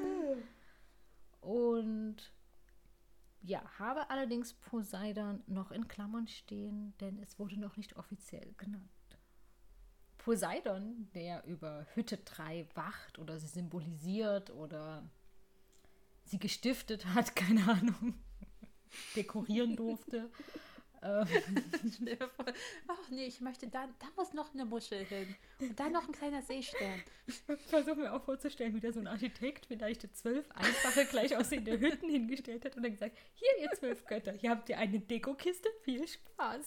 Und 1.42 2.32
ja, 3.42 3.62
habe 3.80 4.10
allerdings 4.10 4.54
Poseidon 4.54 5.44
noch 5.48 5.72
in 5.72 5.88
Klammern 5.88 6.28
stehen, 6.28 6.94
denn 7.00 7.20
es 7.20 7.40
wurde 7.40 7.60
noch 7.60 7.78
nicht 7.78 7.96
offiziell 7.96 8.54
genannt. 8.58 8.90
Poseidon, 10.18 11.10
der 11.14 11.46
über 11.46 11.86
Hütte 11.94 12.18
3 12.18 12.68
wacht 12.74 13.20
oder 13.20 13.40
sie 13.40 13.48
symbolisiert 13.48 14.50
oder 14.50 15.10
sie 16.26 16.40
gestiftet 16.40 17.06
hat, 17.06 17.36
keine 17.38 17.70
Ahnung, 17.70 18.16
dekorieren 19.16 19.76
durfte. 19.76 20.30
Ach 22.88 23.10
nee, 23.10 23.26
ich 23.26 23.40
möchte 23.42 23.68
da, 23.68 23.88
da 24.00 24.08
muss 24.16 24.34
noch 24.34 24.54
eine 24.54 24.66
Muschel 24.66 25.06
hin. 25.06 25.36
Und 25.60 25.80
dann 25.80 25.92
noch 25.92 26.08
ein 26.08 26.12
kleiner 26.12 26.42
Seestern. 26.42 27.04
Ich 27.28 27.36
versuche 27.68 27.96
mir 27.96 28.14
auch 28.14 28.24
vorzustellen, 28.24 28.74
wie 28.74 28.80
da 28.80 28.92
so 28.92 29.00
ein 29.00 29.08
Architekt 29.08 29.68
vielleicht 29.68 30.16
zwölf 30.16 30.50
einfache, 30.52 31.06
gleich 31.06 31.36
aussehende 31.38 31.80
Hütten 31.80 32.10
hingestellt 32.10 32.66
hat 32.66 32.76
und 32.76 32.84
dann 32.84 32.94
gesagt, 32.94 33.16
hier 33.36 33.64
ihr 33.64 33.72
zwölf 33.74 34.06
Götter, 34.06 34.34
hier 34.34 34.50
habt 34.50 34.70
ihr 34.70 34.78
eine 34.78 35.00
Dekokiste, 35.00 35.70
viel 35.84 36.08
Spaß. 36.08 36.66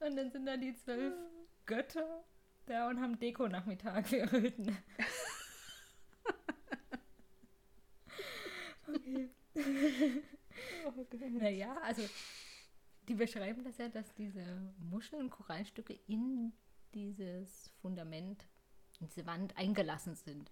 und 0.00 0.16
dann 0.16 0.30
sind 0.32 0.46
da 0.46 0.56
die 0.56 0.74
zwölf 0.74 1.14
Götter 1.66 2.24
da 2.66 2.88
und 2.88 3.00
haben 3.00 3.18
Deko-Nachmittag 3.18 4.08
für 4.08 4.16
ihre 4.16 4.40
Hütten. 4.40 4.76
okay 8.88 9.30
oh 10.86 11.06
naja, 11.38 11.76
also 11.82 12.02
die 13.08 13.14
beschreiben 13.14 13.64
das 13.64 13.78
ja, 13.78 13.88
dass 13.88 14.14
diese 14.14 14.44
Muscheln 14.78 15.22
und 15.22 15.30
Korallenstücke 15.30 15.98
in 16.06 16.52
dieses 16.94 17.70
Fundament, 17.80 18.46
in 19.00 19.08
diese 19.08 19.26
Wand 19.26 19.56
eingelassen 19.56 20.14
sind. 20.14 20.50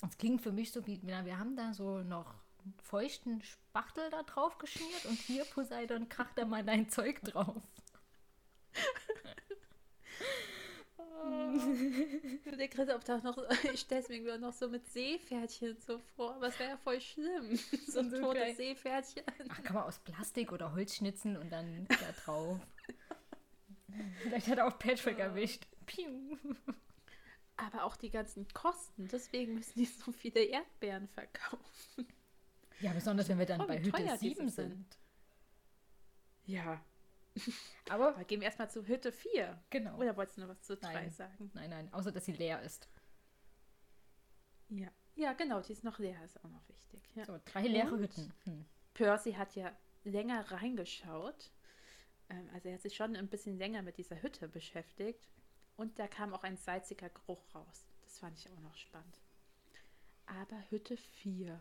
Das 0.00 0.18
klingt 0.18 0.42
für 0.42 0.52
mich 0.52 0.72
so 0.72 0.86
wie, 0.86 1.00
na, 1.02 1.24
wir 1.24 1.38
haben 1.38 1.56
da 1.56 1.72
so 1.72 2.02
noch 2.02 2.34
feuchten 2.82 3.42
Spachtel 3.42 4.10
da 4.10 4.22
drauf 4.24 4.58
geschmiert 4.58 5.06
und 5.06 5.18
hier 5.18 5.44
Poseidon 5.44 6.08
kracht 6.08 6.36
da 6.36 6.44
mal 6.44 6.64
dein 6.64 6.88
Zeug 6.88 7.22
drauf. 7.22 7.62
Der 12.58 12.68
Christoph 12.68 13.04
da 13.04 13.18
noch, 13.18 13.38
ich 13.72 13.80
stelle 13.80 14.02
es 14.02 14.08
mir 14.08 14.38
noch 14.38 14.52
so 14.52 14.68
mit 14.68 14.86
Seepferdchen 14.88 15.76
so 15.78 15.98
vor, 16.16 16.34
aber 16.34 16.48
es 16.48 16.58
wäre 16.58 16.70
ja 16.70 16.76
voll 16.76 17.00
schlimm. 17.00 17.58
So 17.86 18.00
ein 18.00 18.10
totes 18.10 18.24
okay. 18.24 18.54
Seepferdchen. 18.54 19.24
Ach, 19.48 19.62
kann 19.62 19.74
man 19.74 19.84
aus 19.84 19.98
Plastik 20.00 20.52
oder 20.52 20.72
Holz 20.72 20.96
schnitzen 20.96 21.36
und 21.36 21.50
dann 21.50 21.86
da 21.88 22.12
drauf. 22.24 22.60
Vielleicht 24.22 24.48
hat 24.48 24.58
er 24.58 24.66
auch 24.66 24.78
Patrick 24.78 25.18
erwischt. 25.18 25.66
Piu. 25.86 26.36
Aber 27.56 27.84
auch 27.84 27.96
die 27.96 28.10
ganzen 28.10 28.46
Kosten, 28.48 29.08
deswegen 29.08 29.54
müssen 29.54 29.78
die 29.78 29.86
so 29.86 30.12
viele 30.12 30.40
Erdbeeren 30.40 31.08
verkaufen. 31.08 32.06
Ja, 32.80 32.92
besonders 32.92 33.28
wenn 33.28 33.38
wir 33.38 33.46
dann 33.46 33.62
oh, 33.62 33.66
bei 33.66 33.82
Hütte 33.82 34.18
7 34.18 34.48
sind. 34.50 34.98
Ja, 36.44 36.84
aber, 37.90 38.08
Aber 38.08 38.24
gehen 38.24 38.40
wir 38.40 38.46
erstmal 38.46 38.70
zu 38.70 38.86
Hütte 38.86 39.12
4. 39.12 39.62
Genau. 39.70 39.96
Oder 39.96 40.16
wolltest 40.16 40.38
du 40.38 40.42
noch 40.42 40.48
was 40.48 40.62
zu 40.62 40.76
3 40.76 41.10
sagen? 41.10 41.50
Nein, 41.54 41.70
nein, 41.70 41.92
außer 41.92 42.12
dass 42.12 42.24
sie 42.24 42.32
leer 42.32 42.62
ist. 42.62 42.88
Ja. 44.68 44.88
Ja, 45.14 45.32
genau, 45.32 45.60
die 45.60 45.72
ist 45.72 45.84
noch 45.84 45.98
leer, 45.98 46.22
ist 46.24 46.38
auch 46.44 46.48
noch 46.50 46.68
wichtig. 46.68 47.00
Ja. 47.14 47.24
So, 47.24 47.40
drei 47.46 47.62
leere 47.62 47.94
Und 47.94 48.00
Hütten. 48.00 48.32
Hm. 48.44 48.66
Percy 48.92 49.32
hat 49.32 49.54
ja 49.54 49.74
länger 50.04 50.50
reingeschaut. 50.52 51.50
Ähm, 52.28 52.50
also 52.52 52.68
er 52.68 52.74
hat 52.74 52.82
sich 52.82 52.94
schon 52.94 53.16
ein 53.16 53.28
bisschen 53.28 53.56
länger 53.56 53.82
mit 53.82 53.96
dieser 53.96 54.20
Hütte 54.22 54.48
beschäftigt. 54.48 55.26
Und 55.76 55.98
da 55.98 56.06
kam 56.06 56.34
auch 56.34 56.44
ein 56.44 56.56
salziger 56.56 57.08
Geruch 57.08 57.42
raus. 57.54 57.86
Das 58.02 58.18
fand 58.18 58.38
ich 58.38 58.50
auch 58.50 58.60
noch 58.60 58.76
spannend. 58.76 59.18
Aber 60.26 60.58
Hütte 60.70 60.96
4. 60.96 61.58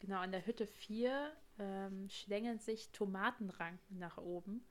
Genau, 0.00 0.18
an 0.18 0.32
der 0.32 0.46
Hütte 0.46 0.66
4 0.66 1.32
ähm, 1.58 2.08
schlängeln 2.10 2.58
sich 2.58 2.90
Tomatenranken 2.90 3.98
nach 3.98 4.18
oben. 4.18 4.64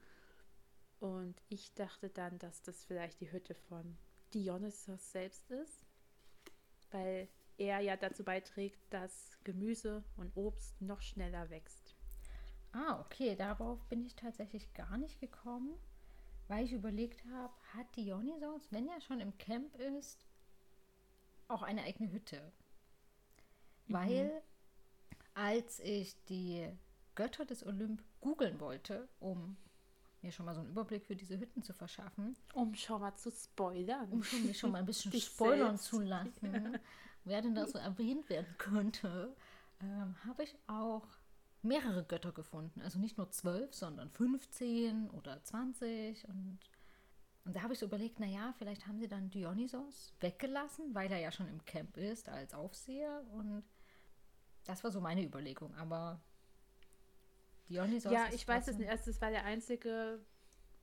Und 1.04 1.36
ich 1.50 1.74
dachte 1.74 2.08
dann, 2.08 2.40
dass 2.40 2.62
das 2.62 2.86
vielleicht 2.86 3.20
die 3.20 3.30
Hütte 3.30 3.56
von 3.56 3.98
Dionysos 4.34 5.12
selbst 5.12 5.52
ist, 5.52 5.86
weil 6.92 7.28
er 7.58 7.82
ja 7.82 7.98
dazu 7.98 8.24
beiträgt, 8.24 8.80
dass 8.90 9.38
Gemüse 9.44 10.06
und 10.16 10.32
Obst 10.38 10.82
noch 10.82 11.02
schneller 11.02 11.50
wächst. 11.50 11.94
Ah, 12.72 13.02
okay, 13.02 13.36
darauf 13.36 13.84
bin 13.90 14.06
ich 14.06 14.16
tatsächlich 14.16 14.74
gar 14.76 14.98
nicht 14.98 15.20
gekommen, 15.20 15.78
weil 16.48 16.64
ich 16.64 16.72
überlegt 16.72 17.22
habe, 17.34 17.54
hat 17.74 17.94
Dionysos, 17.98 18.72
wenn 18.72 18.88
er 18.88 19.02
schon 19.02 19.20
im 19.20 19.38
Camp 19.38 19.76
ist, 19.76 20.26
auch 21.50 21.64
eine 21.64 21.84
eigene 21.84 22.14
Hütte? 22.14 22.54
Mhm. 23.88 23.94
Weil 23.94 24.42
als 25.34 25.82
ich 25.82 26.16
die 26.30 26.72
Götter 27.16 27.44
des 27.44 27.66
Olymp 27.66 28.02
googeln 28.22 28.62
wollte, 28.62 29.10
um 29.20 29.58
mir 30.24 30.32
schon 30.32 30.46
mal 30.46 30.56
so 30.56 30.62
einen 30.62 30.70
Überblick 30.70 31.06
für 31.06 31.16
diese 31.16 31.40
Hütten 31.40 31.62
zu 31.62 31.74
verschaffen. 31.74 32.36
Um 32.54 32.74
schon 32.74 33.02
mal 33.02 33.16
zu 33.16 33.32
spoilern. 33.32 34.10
Um 34.12 34.24
schon, 34.24 34.46
mir 34.46 34.54
schon 34.54 34.72
mal 34.72 34.80
ein 34.80 34.86
bisschen 34.86 35.12
spoilern 35.20 35.78
zu 35.78 36.00
lassen, 36.00 36.54
ja. 36.54 36.80
wer 37.26 37.42
denn 37.42 37.56
da 37.56 37.68
so 37.68 37.78
erwähnt 37.78 38.30
werden 38.30 38.56
könnte, 38.58 39.36
ähm, 39.82 40.16
habe 40.26 40.44
ich 40.44 40.56
auch 40.68 41.06
mehrere 41.62 42.04
Götter 42.04 42.32
gefunden. 42.32 42.82
Also 42.82 43.00
nicht 43.00 43.18
nur 43.18 43.30
zwölf, 43.32 43.74
sondern 43.74 44.10
15 44.10 45.10
oder 45.10 45.44
20. 45.44 46.28
Und, 46.28 46.60
und 47.46 47.56
da 47.56 47.62
habe 47.62 47.74
ich 47.74 47.80
so 47.80 47.86
überlegt, 47.86 48.20
naja, 48.20 48.54
vielleicht 48.58 48.88
haben 48.88 49.00
sie 49.00 49.08
dann 49.08 49.30
Dionysos 49.30 50.14
weggelassen, 50.20 50.94
weil 50.94 51.12
er 51.12 51.20
ja 51.20 51.32
schon 51.32 51.48
im 51.48 51.64
Camp 51.66 51.98
ist 51.98 52.30
als 52.30 52.54
Aufseher. 52.54 53.24
Und 53.34 53.64
das 54.66 54.84
war 54.84 54.92
so 54.92 55.02
meine 55.02 55.24
Überlegung. 55.24 55.74
Aber 55.76 56.22
Dionysos. 57.70 58.12
Ja, 58.12 58.28
ich 58.32 58.48
weiß 58.48 58.68
es 58.68 58.78
nicht. 58.78 58.90
Also, 58.90 59.12
das 59.12 59.22
war 59.22 59.30
der 59.30 59.46
einzige, 59.46 60.20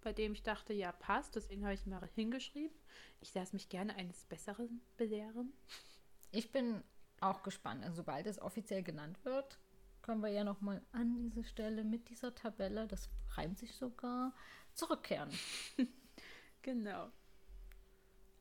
bei 0.00 0.12
dem 0.12 0.32
ich 0.32 0.42
dachte, 0.42 0.72
ja, 0.72 0.92
passt. 0.92 1.36
Deswegen 1.36 1.64
habe 1.64 1.74
ich 1.74 1.86
mal 1.86 2.08
hingeschrieben. 2.14 2.76
Ich 3.20 3.34
lasse 3.34 3.54
mich 3.54 3.68
gerne 3.68 3.94
eines 3.96 4.24
Besseren 4.26 4.80
belehren. 4.96 5.52
Ich 6.32 6.52
bin 6.52 6.82
auch 7.20 7.42
gespannt. 7.42 7.84
Also, 7.84 7.96
sobald 7.96 8.26
es 8.26 8.40
offiziell 8.40 8.82
genannt 8.82 9.24
wird, 9.24 9.58
können 10.02 10.22
wir 10.22 10.30
ja 10.30 10.44
nochmal 10.44 10.82
an 10.92 11.16
diese 11.18 11.44
Stelle 11.44 11.84
mit 11.84 12.08
dieser 12.08 12.34
Tabelle, 12.34 12.86
das 12.86 13.10
reimt 13.36 13.58
sich 13.58 13.74
sogar, 13.74 14.34
zurückkehren. 14.74 15.30
genau. 16.62 17.10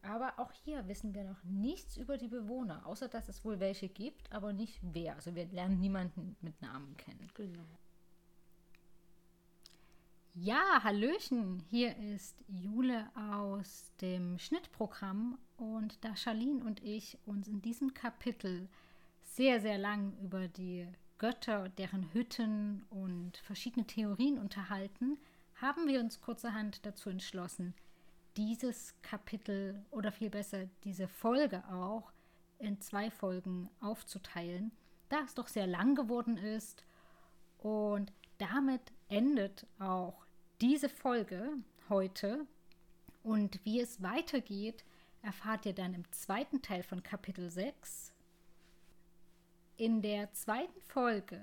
Aber 0.01 0.39
auch 0.39 0.51
hier 0.53 0.87
wissen 0.87 1.13
wir 1.13 1.25
noch 1.25 1.43
nichts 1.43 1.97
über 1.97 2.17
die 2.17 2.29
Bewohner, 2.29 2.85
außer 2.85 3.09
dass 3.09 3.27
es 3.27 3.43
wohl 3.43 3.59
welche 3.59 3.89
gibt, 3.89 4.31
aber 4.31 4.53
nicht 4.53 4.79
wer. 4.81 5.15
Also 5.15 5.35
wir 5.35 5.45
lernen 5.47 5.79
niemanden 5.79 6.37
mit 6.41 6.61
Namen 6.61 6.95
kennen. 6.95 7.29
Genau. 7.33 7.65
Ja, 10.35 10.83
Hallöchen, 10.83 11.63
hier 11.69 11.97
ist 11.97 12.37
Jule 12.47 13.09
aus 13.15 13.91
dem 13.99 14.37
Schnittprogramm 14.37 15.37
und 15.57 16.03
da 16.05 16.15
Charlene 16.15 16.63
und 16.63 16.81
ich 16.83 17.17
uns 17.25 17.47
in 17.47 17.61
diesem 17.61 17.93
Kapitel 17.93 18.69
sehr, 19.23 19.59
sehr 19.59 19.77
lang 19.77 20.15
über 20.21 20.47
die 20.47 20.87
Götter, 21.17 21.69
deren 21.69 22.13
Hütten 22.13 22.85
und 22.91 23.37
verschiedene 23.37 23.85
Theorien 23.87 24.37
unterhalten, 24.37 25.17
haben 25.55 25.87
wir 25.87 25.99
uns 25.99 26.21
kurzerhand 26.21 26.85
dazu 26.85 27.09
entschlossen, 27.09 27.73
dieses 28.37 28.93
Kapitel 29.01 29.83
oder 29.89 30.11
viel 30.11 30.29
besser 30.29 30.67
diese 30.83 31.07
Folge 31.07 31.63
auch 31.69 32.13
in 32.59 32.79
zwei 32.79 33.09
Folgen 33.09 33.69
aufzuteilen, 33.81 34.71
da 35.09 35.21
es 35.25 35.33
doch 35.33 35.47
sehr 35.47 35.67
lang 35.67 35.95
geworden 35.95 36.37
ist 36.37 36.85
und 37.57 38.13
damit 38.39 38.81
endet 39.09 39.67
auch 39.77 40.25
diese 40.61 40.89
Folge 40.89 41.53
heute 41.89 42.47
und 43.21 43.63
wie 43.65 43.79
es 43.79 44.01
weitergeht, 44.01 44.83
erfahrt 45.21 45.65
ihr 45.65 45.73
dann 45.73 45.93
im 45.93 46.09
zweiten 46.11 46.61
Teil 46.61 46.83
von 46.83 47.03
Kapitel 47.03 47.51
6. 47.51 48.13
In 49.77 50.01
der 50.01 50.31
zweiten 50.33 50.81
Folge 50.81 51.41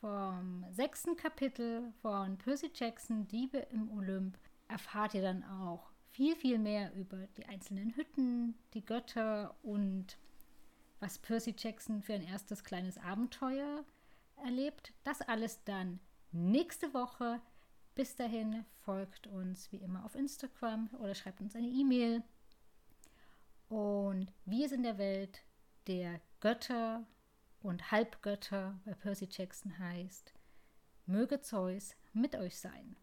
vom 0.00 0.64
sechsten 0.72 1.16
Kapitel 1.16 1.92
von 2.02 2.36
Percy 2.38 2.70
Jackson 2.74 3.26
Diebe 3.28 3.58
im 3.70 3.90
Olymp 3.96 4.38
erfahrt 4.68 5.14
ihr 5.14 5.22
dann 5.22 5.44
auch 5.44 5.90
viel, 6.10 6.34
viel 6.36 6.58
mehr 6.58 6.92
über 6.94 7.26
die 7.36 7.46
einzelnen 7.46 7.94
Hütten, 7.94 8.54
die 8.74 8.84
Götter 8.84 9.54
und 9.62 10.18
was 10.98 11.18
Percy 11.18 11.54
Jackson 11.56 12.02
für 12.02 12.14
ein 12.14 12.22
erstes 12.22 12.64
kleines 12.64 12.98
Abenteuer 12.98 13.84
erlebt. 14.44 14.92
Das 15.04 15.20
alles 15.22 15.62
dann 15.64 16.00
nächste 16.36 16.94
Woche 16.94 17.40
bis 17.96 18.14
dahin 18.14 18.64
folgt 18.84 19.26
uns 19.26 19.72
wie 19.72 19.78
immer 19.78 20.04
auf 20.04 20.14
Instagram 20.14 20.90
oder 21.00 21.14
schreibt 21.14 21.40
uns 21.40 21.56
eine 21.56 21.66
E-Mail. 21.66 22.22
Und 23.68 24.32
wie 24.44 24.64
es 24.64 24.70
in 24.70 24.82
der 24.82 24.98
Welt 24.98 25.42
der 25.86 26.20
Götter 26.40 27.04
und 27.62 27.90
Halbgötter 27.90 28.78
bei 28.84 28.92
Percy 28.94 29.26
Jackson 29.30 29.78
heißt, 29.78 30.34
möge 31.06 31.40
Zeus 31.40 31.96
mit 32.12 32.36
euch 32.36 32.58
sein. 32.58 32.96